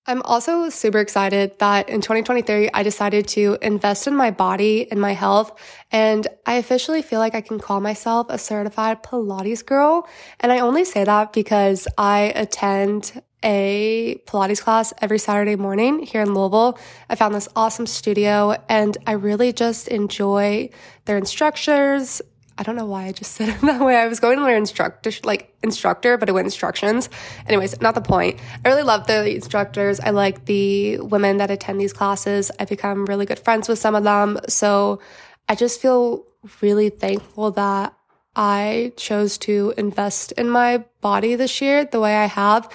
I'm 0.10 0.24
also 0.24 0.70
super 0.70 0.98
excited 0.98 1.60
that 1.60 1.88
in 1.88 2.02
2023, 2.02 2.72
I 2.74 2.82
decided 2.82 3.28
to 3.28 3.60
invest 3.62 4.08
in 4.08 4.16
my 4.16 4.32
body 4.32 4.90
and 4.90 5.00
my 5.00 5.14
health. 5.14 5.52
And 5.92 6.28
I 6.48 6.56
officially 6.56 7.04
feel 7.04 7.20
like 7.20 7.36
I 7.36 7.42
can 7.42 7.60
call 7.60 7.80
myself 7.80 8.26
a 8.32 8.40
certified 8.40 9.04
Pilates 9.04 9.64
girl. 9.64 10.10
And 10.40 10.52
I 10.52 10.62
only 10.62 10.84
say 10.84 11.04
that 11.04 11.32
because 11.32 11.88
I 11.96 12.34
attend 12.36 13.22
a 13.44 14.20
Pilates 14.26 14.64
class 14.64 14.94
every 15.00 15.20
Saturday 15.20 15.56
morning 15.56 16.00
here 16.00 16.24
in 16.24 16.34
Louisville. 16.34 16.80
I 17.08 17.14
found 17.14 17.36
this 17.36 17.48
awesome 17.56 17.86
studio 17.86 18.56
and 18.68 18.98
I 19.06 19.12
really 19.12 19.54
just 19.54 19.88
enjoy 19.90 20.72
their 21.06 21.18
instructors 21.18 22.20
I 22.60 22.64
don't 22.64 22.76
know 22.76 22.86
why 22.86 23.06
I 23.06 23.14
just 23.14 23.32
said 23.32 23.50
it 23.50 23.62
that 23.62 23.80
way. 23.80 23.96
I 23.96 24.08
was 24.08 24.20
going 24.20 24.38
to 24.38 24.44
learn 24.44 24.58
instructor, 24.58 25.12
like 25.24 25.56
instructor, 25.64 26.18
but 26.18 26.28
it 26.28 26.34
went 26.34 26.46
instructions. 26.46 27.10
Anyways, 27.48 27.80
not 27.80 27.96
the 27.96 28.02
point. 28.02 28.40
I 28.66 28.68
really 28.68 28.84
love 28.84 29.08
the 29.08 29.34
instructors. 29.34 30.02
I 30.02 30.10
like 30.10 30.46
the 30.46 31.00
women 31.00 31.38
that 31.38 31.50
attend 31.50 31.80
these 31.80 31.94
classes. 31.94 32.52
I've 32.60 32.68
become 32.68 33.06
really 33.06 33.26
good 33.26 33.40
friends 33.40 33.70
with 33.70 33.80
some 33.80 33.96
of 33.96 34.04
them. 34.04 34.40
So 34.50 35.00
I 35.48 35.56
just 35.56 35.82
feel 35.82 36.26
really 36.62 36.90
thankful 36.90 37.52
that 37.52 37.94
I 38.36 38.92
chose 38.98 39.38
to 39.40 39.74
invest 39.78 40.34
in 40.34 40.50
my 40.50 40.84
body 41.00 41.36
this 41.36 41.62
year 41.62 41.86
the 41.86 42.02
way 42.02 42.16
I 42.18 42.26
have. 42.26 42.70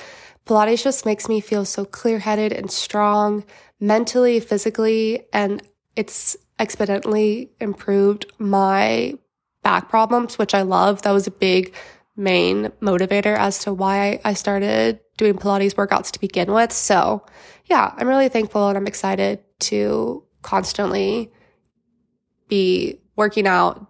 Pilates 0.47 0.83
just 0.83 1.07
makes 1.07 1.29
me 1.29 1.40
feel 1.40 1.66
so 1.66 1.85
clear 1.85 2.18
headed 2.18 2.53
and 2.53 2.70
strong 2.70 3.44
mentally, 3.81 4.40
physically, 4.40 5.27
and 5.33 5.62
it's 5.94 6.37
exponentially 6.59 7.51
improved 7.61 8.27
my 8.38 9.18
back 9.64 9.88
problems, 9.88 10.38
which 10.38 10.55
I 10.55 10.62
love. 10.62 11.03
That 11.03 11.11
was 11.11 11.27
a 11.27 11.33
big 11.33 11.74
main 12.16 12.66
motivator 12.81 13.37
as 13.37 13.59
to 13.61 13.74
why 13.74 14.20
I 14.24 14.35
started 14.35 15.00
doing 15.16 15.35
Pilates 15.35 15.74
workouts 15.74 16.12
to 16.12 16.20
begin 16.20 16.53
with. 16.53 16.72
So 16.72 17.24
yeah, 17.66 17.92
I'm 17.96 18.07
really 18.07 18.29
thankful 18.29 18.68
and 18.68 18.79
I'm 18.79 18.87
excited 18.87 19.40
to 19.61 20.22
constantly 20.42 21.33
be 22.48 23.00
working 23.16 23.46
out, 23.46 23.87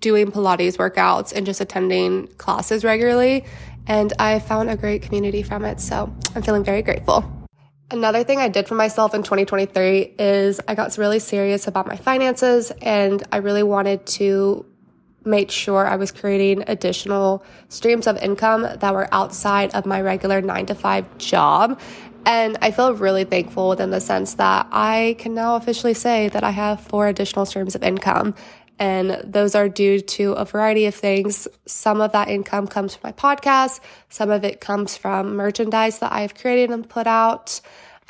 doing 0.00 0.30
Pilates 0.30 0.76
workouts 0.76 1.32
and 1.32 1.44
just 1.46 1.60
attending 1.60 2.28
classes 2.36 2.84
regularly. 2.84 3.44
And 3.86 4.12
I 4.18 4.38
found 4.38 4.70
a 4.70 4.76
great 4.76 5.02
community 5.02 5.42
from 5.42 5.64
it. 5.64 5.80
So 5.80 6.14
I'm 6.34 6.42
feeling 6.42 6.62
very 6.62 6.82
grateful. 6.82 7.24
Another 7.92 8.22
thing 8.22 8.38
I 8.38 8.48
did 8.48 8.68
for 8.68 8.76
myself 8.76 9.14
in 9.14 9.24
2023 9.24 10.14
is 10.18 10.60
I 10.68 10.76
got 10.76 10.96
really 10.96 11.18
serious 11.18 11.66
about 11.66 11.88
my 11.88 11.96
finances 11.96 12.70
and 12.82 13.20
I 13.32 13.38
really 13.38 13.64
wanted 13.64 14.06
to 14.18 14.64
made 15.24 15.50
sure 15.50 15.86
I 15.86 15.96
was 15.96 16.10
creating 16.10 16.64
additional 16.66 17.44
streams 17.68 18.06
of 18.06 18.16
income 18.18 18.62
that 18.62 18.94
were 18.94 19.08
outside 19.12 19.74
of 19.74 19.86
my 19.86 20.00
regular 20.00 20.40
nine 20.40 20.66
to 20.66 20.74
five 20.74 21.18
job. 21.18 21.80
And 22.26 22.58
I 22.60 22.70
feel 22.70 22.94
really 22.94 23.24
thankful 23.24 23.70
within 23.70 23.90
the 23.90 24.00
sense 24.00 24.34
that 24.34 24.66
I 24.70 25.16
can 25.18 25.34
now 25.34 25.56
officially 25.56 25.94
say 25.94 26.28
that 26.28 26.44
I 26.44 26.50
have 26.50 26.80
four 26.80 27.08
additional 27.08 27.46
streams 27.46 27.74
of 27.74 27.82
income. 27.82 28.34
And 28.78 29.20
those 29.24 29.54
are 29.54 29.68
due 29.68 30.00
to 30.00 30.32
a 30.32 30.44
variety 30.44 30.86
of 30.86 30.94
things. 30.94 31.46
Some 31.66 32.00
of 32.00 32.12
that 32.12 32.28
income 32.28 32.66
comes 32.66 32.94
from 32.94 33.08
my 33.08 33.12
podcast, 33.12 33.80
some 34.08 34.30
of 34.30 34.42
it 34.42 34.60
comes 34.60 34.96
from 34.96 35.36
merchandise 35.36 35.98
that 35.98 36.12
I've 36.12 36.34
created 36.34 36.70
and 36.70 36.88
put 36.88 37.06
out. 37.06 37.60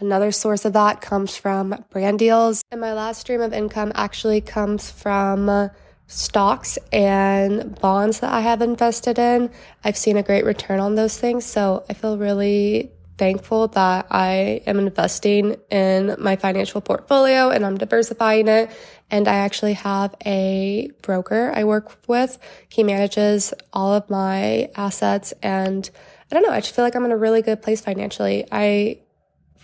Another 0.01 0.31
source 0.31 0.65
of 0.65 0.73
that 0.73 1.01
comes 1.01 1.37
from 1.37 1.85
brand 1.91 2.19
deals. 2.19 2.63
And 2.71 2.81
my 2.81 2.95
last 2.95 3.21
stream 3.21 3.43
of 3.43 3.53
income 3.53 3.93
actually 3.95 4.41
comes 4.41 4.91
from 4.91 5.71
stocks 6.11 6.77
and 6.93 7.79
bonds 7.81 8.19
that 8.21 8.33
I 8.33 8.41
have 8.41 8.63
invested 8.63 9.19
in, 9.19 9.51
I've 9.85 9.97
seen 9.97 10.17
a 10.17 10.23
great 10.23 10.45
return 10.45 10.81
on 10.81 10.97
those 10.97 11.17
things. 11.17 11.47
So 11.47 11.85
I 11.89 11.95
feel 11.95 12.19
really 12.19 12.91
thankful 13.17 13.69
that 13.69 14.07
I 14.11 14.63
am 14.67 14.79
investing 14.79 15.57
in 15.71 16.17
my 16.19 16.35
financial 16.37 16.81
portfolio 16.81 17.51
and 17.51 17.65
I'm 17.65 17.79
diversifying 17.79 18.49
it. 18.49 18.71
And 19.11 19.29
I 19.29 19.37
actually 19.37 19.75
have 19.75 20.15
a 20.27 20.91
broker 21.03 21.53
I 21.55 21.65
work 21.65 21.97
with. 22.09 22.39
He 22.69 22.83
manages 22.83 23.55
all 23.73 23.93
of 23.95 24.11
my 24.11 24.71
assets 24.75 25.33
and 25.43 25.89
I 26.31 26.35
don't 26.35 26.43
know, 26.43 26.53
I 26.53 26.61
just 26.61 26.75
feel 26.75 26.85
like 26.85 26.95
I'm 26.95 27.05
in 27.05 27.13
a 27.13 27.17
really 27.17 27.43
good 27.43 27.63
place 27.63 27.81
financially. 27.81 28.47
I 28.51 29.01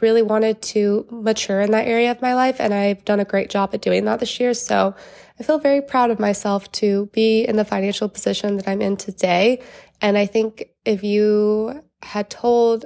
really 0.01 0.23
wanted 0.23 0.61
to 0.61 1.07
mature 1.11 1.61
in 1.61 1.71
that 1.71 1.87
area 1.87 2.11
of 2.11 2.21
my 2.21 2.35
life 2.35 2.61
and 2.61 2.75
I've 2.75 3.05
done 3.05 3.21
a 3.21 3.25
great 3.25 3.51
job 3.51 3.71
at 3.73 3.83
doing 3.83 4.05
that 4.05 4.21
this 4.21 4.39
year. 4.39 4.55
So 4.55 4.95
I 5.39 5.43
feel 5.43 5.59
very 5.59 5.81
proud 5.81 6.11
of 6.11 6.19
myself 6.19 6.71
to 6.73 7.07
be 7.13 7.45
in 7.45 7.57
the 7.57 7.65
financial 7.65 8.09
position 8.09 8.57
that 8.57 8.69
I'm 8.69 8.83
in 8.83 8.97
today. 8.97 9.63
And 10.01 10.19
I 10.19 10.27
think 10.27 10.71
if 10.85 11.03
you 11.03 11.83
had 12.03 12.31
told 12.31 12.85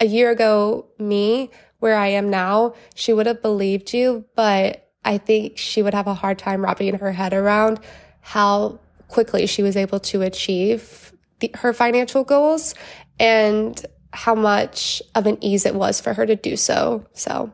a 0.00 0.06
year 0.06 0.30
ago 0.30 0.88
me 0.98 1.50
where 1.78 1.96
I 1.96 2.08
am 2.08 2.30
now, 2.30 2.74
she 2.94 3.12
would 3.12 3.26
have 3.26 3.42
believed 3.42 3.92
you, 3.92 4.24
but 4.34 4.90
I 5.04 5.18
think 5.18 5.58
she 5.58 5.82
would 5.82 5.94
have 5.94 6.06
a 6.06 6.14
hard 6.14 6.38
time 6.38 6.62
wrapping 6.62 6.98
her 6.98 7.12
head 7.12 7.32
around 7.32 7.80
how 8.20 8.80
quickly 9.08 9.46
she 9.46 9.62
was 9.62 9.76
able 9.76 10.00
to 10.00 10.22
achieve 10.22 11.12
the, 11.40 11.50
her 11.54 11.72
financial 11.72 12.24
goals 12.24 12.74
and 13.18 13.84
how 14.12 14.34
much 14.34 15.02
of 15.14 15.26
an 15.26 15.38
ease 15.40 15.66
it 15.66 15.74
was 15.74 16.00
for 16.00 16.14
her 16.14 16.26
to 16.26 16.36
do 16.36 16.56
so. 16.56 17.06
So, 17.12 17.52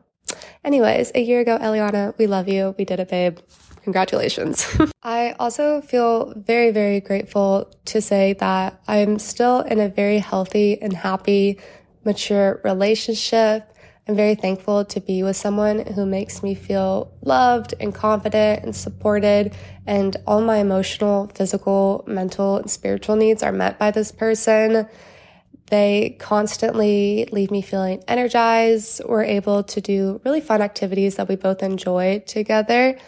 anyways, 0.65 1.13
a 1.15 1.21
year 1.21 1.41
ago, 1.41 1.59
Elliana, 1.61 2.15
we 2.19 2.27
love 2.27 2.49
you. 2.49 2.75
We 2.79 2.85
did 2.85 3.01
it, 3.01 3.09
babe. 3.09 3.39
Congratulations. 3.83 4.67
I 5.03 5.37
also 5.39 5.81
feel 5.81 6.33
very, 6.35 6.73
very 6.73 7.01
grateful 7.01 7.71
to 7.85 8.01
say 8.01 8.33
that 8.35 8.81
I'm 8.89 9.19
still 9.21 9.61
in 9.61 9.79
a 9.79 9.89
very 9.89 10.19
healthy 10.19 10.81
and 10.83 10.93
happy, 10.93 11.61
mature 12.05 12.61
relationship. 12.65 13.73
I'm 14.09 14.17
very 14.17 14.35
thankful 14.35 14.85
to 14.87 15.01
be 15.01 15.23
with 15.23 15.37
someone 15.37 15.87
who 15.87 16.07
makes 16.07 16.43
me 16.43 16.55
feel 16.55 17.13
loved 17.23 17.75
and 17.79 17.95
confident 17.95 18.65
and 18.65 18.75
supported. 18.75 19.55
And 19.87 20.17
all 20.27 20.41
my 20.41 20.59
emotional, 20.59 21.29
physical, 21.35 22.05
mental, 22.07 22.57
and 22.57 22.71
spiritual 22.71 23.17
needs 23.17 23.43
are 23.43 23.53
met 23.53 23.79
by 23.79 23.91
this 23.91 24.11
person. 24.13 24.89
They 25.69 26.17
constantly 26.19 27.29
leave 27.33 27.51
me 27.51 27.63
feeling 27.63 28.03
energized. 28.07 29.03
We're 29.05 29.25
able 29.25 29.65
to 29.65 29.81
do 29.81 30.21
really 30.25 30.41
fun 30.41 30.63
activities 30.63 31.17
that 31.17 31.29
we 31.29 31.37
both 31.37 31.63
enjoy 31.63 32.23
together. 32.27 32.99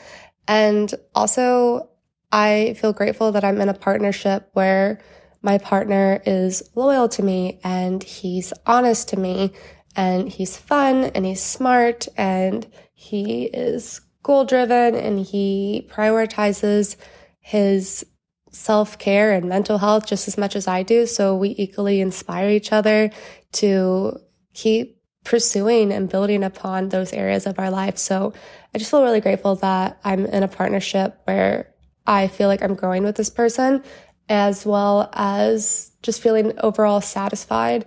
And 0.47 0.93
also, 1.15 1.91
I 2.33 2.75
feel 2.79 2.93
grateful 2.93 3.33
that 3.33 3.45
I'm 3.45 3.61
in 3.61 3.69
a 3.69 3.75
partnership 3.75 4.49
where 4.53 5.01
my 5.41 5.59
partner 5.59 6.21
is 6.27 6.69
loyal 6.75 7.09
to 7.11 7.23
me 7.23 7.61
and 7.63 8.03
he's 8.03 8.53
honest 8.67 9.09
to 9.11 9.19
me 9.19 9.53
and 9.95 10.29
he's 10.29 10.57
fun 10.57 11.05
and 11.05 11.25
he's 11.25 11.43
smart 11.43 12.09
and 12.17 12.67
he 12.93 13.45
is 13.45 14.01
goal 14.23 14.45
driven 14.45 14.95
and 14.95 15.21
he 15.21 15.89
prioritizes 15.91 16.97
his 17.41 18.05
self 18.51 18.99
care 18.99 19.33
and 19.33 19.49
mental 19.49 19.79
health 19.79 20.07
just 20.07 20.29
as 20.29 20.39
much 20.39 20.57
as 20.57 20.67
I 20.67 20.83
do. 20.83 21.07
So 21.07 21.37
we 21.37 21.55
equally 21.59 22.01
inspire 22.01 22.51
each 22.51 22.73
other 22.73 23.11
to 23.53 24.19
keep 24.55 24.99
pursuing 25.25 25.93
and 25.93 26.09
building 26.09 26.43
upon 26.43 26.89
those 26.89 27.13
areas 27.13 27.47
of 27.47 27.59
our 27.59 27.71
life. 27.71 27.99
So 27.99 28.33
I 28.75 28.79
just 28.79 28.91
feel 28.91 29.03
really 29.03 29.21
grateful 29.21 29.57
that 29.57 29.99
I'm 30.05 30.25
in 30.27 30.43
a 30.43 30.49
partnership 30.49 31.21
where 31.25 31.75
I 32.07 32.29
feel 32.29 32.49
like 32.49 32.63
I'm 32.63 32.75
growing 32.75 33.05
with 33.05 33.17
this 33.17 33.31
person 33.31 33.83
as 34.29 34.65
well 34.65 35.11
as 35.13 35.93
just 36.03 36.23
feeling 36.23 36.59
overall 36.61 37.01
satisfied. 37.01 37.87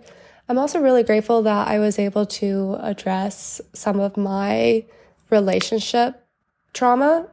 I'm 0.49 0.57
also 0.57 0.79
really 0.79 1.03
grateful 1.03 1.43
that 1.43 1.67
I 1.67 1.79
was 1.79 1.97
able 1.97 2.25
to 2.27 2.77
address 2.81 3.61
some 3.73 3.99
of 3.99 4.17
my 4.17 4.85
relationship 5.29 6.23
trauma 6.73 7.27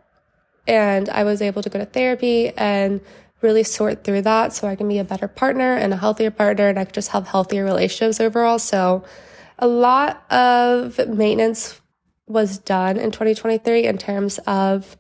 and 0.69 1.09
I 1.09 1.25
was 1.25 1.43
able 1.43 1.63
to 1.63 1.71
go 1.71 1.79
to 1.79 1.87
therapy 1.87 2.51
and 2.51 3.01
really 3.41 3.63
sort 3.63 4.05
through 4.05 4.23
that 4.23 4.53
so 4.53 4.69
I 4.69 4.77
can 4.77 4.89
be 4.89 4.99
a 4.99 5.05
better 5.05 5.29
partner 5.29 5.75
and 5.75 5.93
a 5.93 5.97
healthier 5.97 6.31
partner 6.31 6.69
and 6.69 6.79
I 6.79 6.85
can 6.85 6.93
just 6.93 7.11
have 7.11 7.27
healthier 7.27 7.65
relationships 7.65 8.21
overall. 8.21 8.59
So 8.59 9.05
a 9.59 9.67
lot 9.67 10.31
of 10.31 10.99
maintenance 11.09 11.81
was 12.27 12.59
done 12.59 12.97
in 12.99 13.11
2023 13.11 13.85
in 13.87 13.97
terms 13.97 14.39
of 14.47 14.97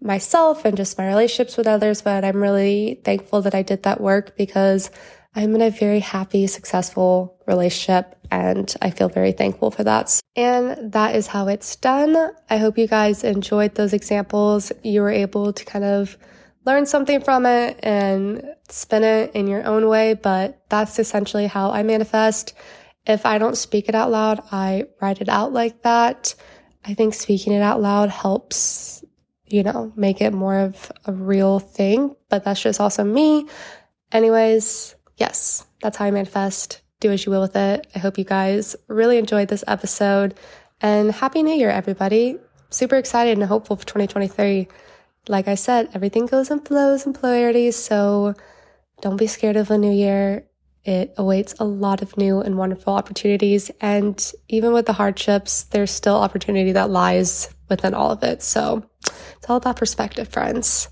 myself 0.00 0.64
and 0.64 0.76
just 0.76 0.98
my 0.98 1.08
relationships 1.08 1.56
with 1.56 1.66
others, 1.66 2.02
but 2.02 2.24
I'm 2.24 2.40
really 2.40 3.00
thankful 3.04 3.42
that 3.42 3.54
I 3.54 3.62
did 3.62 3.84
that 3.84 4.00
work 4.00 4.36
because 4.36 4.90
I'm 5.34 5.54
in 5.54 5.62
a 5.62 5.70
very 5.70 6.00
happy, 6.00 6.46
successful 6.46 7.38
relationship 7.46 8.17
and 8.30 8.74
I 8.82 8.90
feel 8.90 9.08
very 9.08 9.32
thankful 9.32 9.70
for 9.70 9.84
that. 9.84 10.20
And 10.36 10.92
that 10.92 11.14
is 11.14 11.26
how 11.26 11.48
it's 11.48 11.76
done. 11.76 12.32
I 12.50 12.58
hope 12.58 12.78
you 12.78 12.86
guys 12.86 13.24
enjoyed 13.24 13.74
those 13.74 13.92
examples. 13.92 14.72
You 14.82 15.02
were 15.02 15.10
able 15.10 15.52
to 15.52 15.64
kind 15.64 15.84
of 15.84 16.16
learn 16.64 16.86
something 16.86 17.20
from 17.20 17.46
it 17.46 17.78
and 17.82 18.42
spin 18.68 19.02
it 19.02 19.34
in 19.34 19.46
your 19.46 19.64
own 19.64 19.88
way, 19.88 20.14
but 20.14 20.62
that's 20.68 20.98
essentially 20.98 21.46
how 21.46 21.70
I 21.70 21.82
manifest. 21.82 22.52
If 23.06 23.24
I 23.24 23.38
don't 23.38 23.56
speak 23.56 23.88
it 23.88 23.94
out 23.94 24.10
loud, 24.10 24.40
I 24.52 24.84
write 25.00 25.22
it 25.22 25.30
out 25.30 25.52
like 25.52 25.82
that. 25.82 26.34
I 26.84 26.94
think 26.94 27.14
speaking 27.14 27.54
it 27.54 27.62
out 27.62 27.80
loud 27.80 28.10
helps, 28.10 29.02
you 29.46 29.62
know, 29.62 29.92
make 29.96 30.20
it 30.20 30.32
more 30.32 30.58
of 30.58 30.92
a 31.06 31.12
real 31.12 31.58
thing, 31.58 32.14
but 32.28 32.44
that's 32.44 32.62
just 32.62 32.80
also 32.80 33.02
me. 33.02 33.48
Anyways, 34.12 34.94
yes, 35.16 35.66
that's 35.80 35.96
how 35.96 36.04
I 36.04 36.10
manifest. 36.10 36.82
Do 37.00 37.12
as 37.12 37.24
you 37.24 37.30
will 37.30 37.42
with 37.42 37.54
it. 37.54 37.86
I 37.94 38.00
hope 38.00 38.18
you 38.18 38.24
guys 38.24 38.74
really 38.88 39.18
enjoyed 39.18 39.46
this 39.46 39.62
episode 39.68 40.34
and 40.80 41.12
happy 41.12 41.44
new 41.44 41.54
year, 41.54 41.70
everybody. 41.70 42.38
Super 42.70 42.96
excited 42.96 43.38
and 43.38 43.46
hopeful 43.46 43.76
for 43.76 43.86
2023. 43.86 44.66
Like 45.28 45.46
I 45.46 45.54
said, 45.54 45.90
everything 45.94 46.26
goes 46.26 46.50
in 46.50 46.58
flows 46.60 47.06
and 47.06 47.14
polarities. 47.14 47.76
So 47.76 48.34
don't 49.00 49.16
be 49.16 49.28
scared 49.28 49.56
of 49.56 49.70
a 49.70 49.78
new 49.78 49.92
year. 49.92 50.48
It 50.84 51.14
awaits 51.16 51.54
a 51.60 51.64
lot 51.64 52.02
of 52.02 52.16
new 52.16 52.40
and 52.40 52.58
wonderful 52.58 52.94
opportunities. 52.94 53.70
And 53.80 54.32
even 54.48 54.72
with 54.72 54.86
the 54.86 54.92
hardships, 54.94 55.64
there's 55.64 55.92
still 55.92 56.16
opportunity 56.16 56.72
that 56.72 56.90
lies 56.90 57.54
within 57.68 57.94
all 57.94 58.10
of 58.10 58.24
it. 58.24 58.42
So 58.42 58.84
it's 59.36 59.48
all 59.48 59.56
about 59.56 59.76
perspective, 59.76 60.26
friends. 60.26 60.88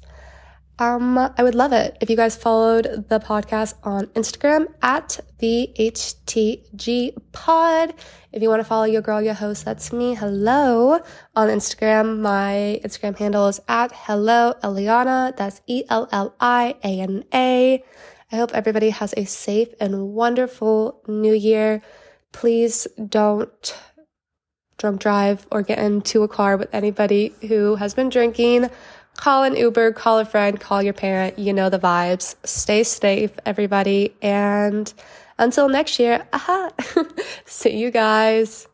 Um, 0.79 1.17
I 1.17 1.43
would 1.43 1.55
love 1.55 1.73
it 1.73 1.97
if 2.03 2.11
you 2.11 2.17
guys 2.17 2.37
followed 2.37 3.07
the 3.09 3.19
podcast 3.19 3.75
on 3.83 4.09
Instagram 4.09 4.67
at 4.83 5.19
the 5.39 5.73
HTG 5.79 7.17
pod. 7.33 7.95
If 8.31 8.43
you 8.43 8.51
want 8.51 8.61
to 8.61 8.65
follow 8.65 8.85
your 8.85 9.01
girl, 9.01 9.23
your 9.23 9.33
host, 9.33 9.65
that's 9.65 9.91
me. 9.91 10.15
Hello 10.15 11.01
on 11.35 11.49
Instagram. 11.49 12.21
My 12.21 12.79
Instagram 12.85 13.17
handle 13.17 13.49
is 13.49 13.59
at 13.69 13.91
hello 13.95 14.53
Elliana. 14.62 15.35
That's 15.35 15.62
E 15.67 15.85
L 15.89 16.11
L 16.12 16.35
I 16.41 16.75
A 16.85 17.01
N 17.01 17.25
A. 17.33 17.83
I 18.31 18.37
hope 18.37 18.53
everybody 18.53 18.91
has 18.91 19.15
a 19.17 19.25
safe 19.25 19.69
and 19.81 20.09
wonderful 20.09 21.01
new 21.09 21.33
year. 21.33 21.81
Please 22.33 22.87
don't 23.09 23.75
drunk 24.77 25.01
drive 25.01 25.47
or 25.51 25.62
get 25.62 25.79
into 25.79 26.23
a 26.23 26.29
car 26.29 26.59
with 26.59 26.69
anybody 26.75 27.35
who 27.49 27.77
has 27.77 27.95
been 27.95 28.11
drinking. 28.11 28.69
Call 29.16 29.44
an 29.44 29.57
Uber, 29.57 29.92
call 29.92 30.18
a 30.18 30.24
friend, 30.24 30.61
call 30.61 30.83
your 30.83 30.92
parent. 30.92 31.38
You 31.38 31.52
know 31.52 31.68
the 31.70 31.79
vibes. 31.79 32.37
Stay 32.44 32.83
safe, 32.85 33.33
everybody. 33.44 34.14
And 34.22 34.92
until 35.38 35.68
next 35.68 35.98
year, 35.98 36.26
aha, 36.33 36.70
see 37.46 37.76
you 37.76 37.90
guys. 37.90 38.68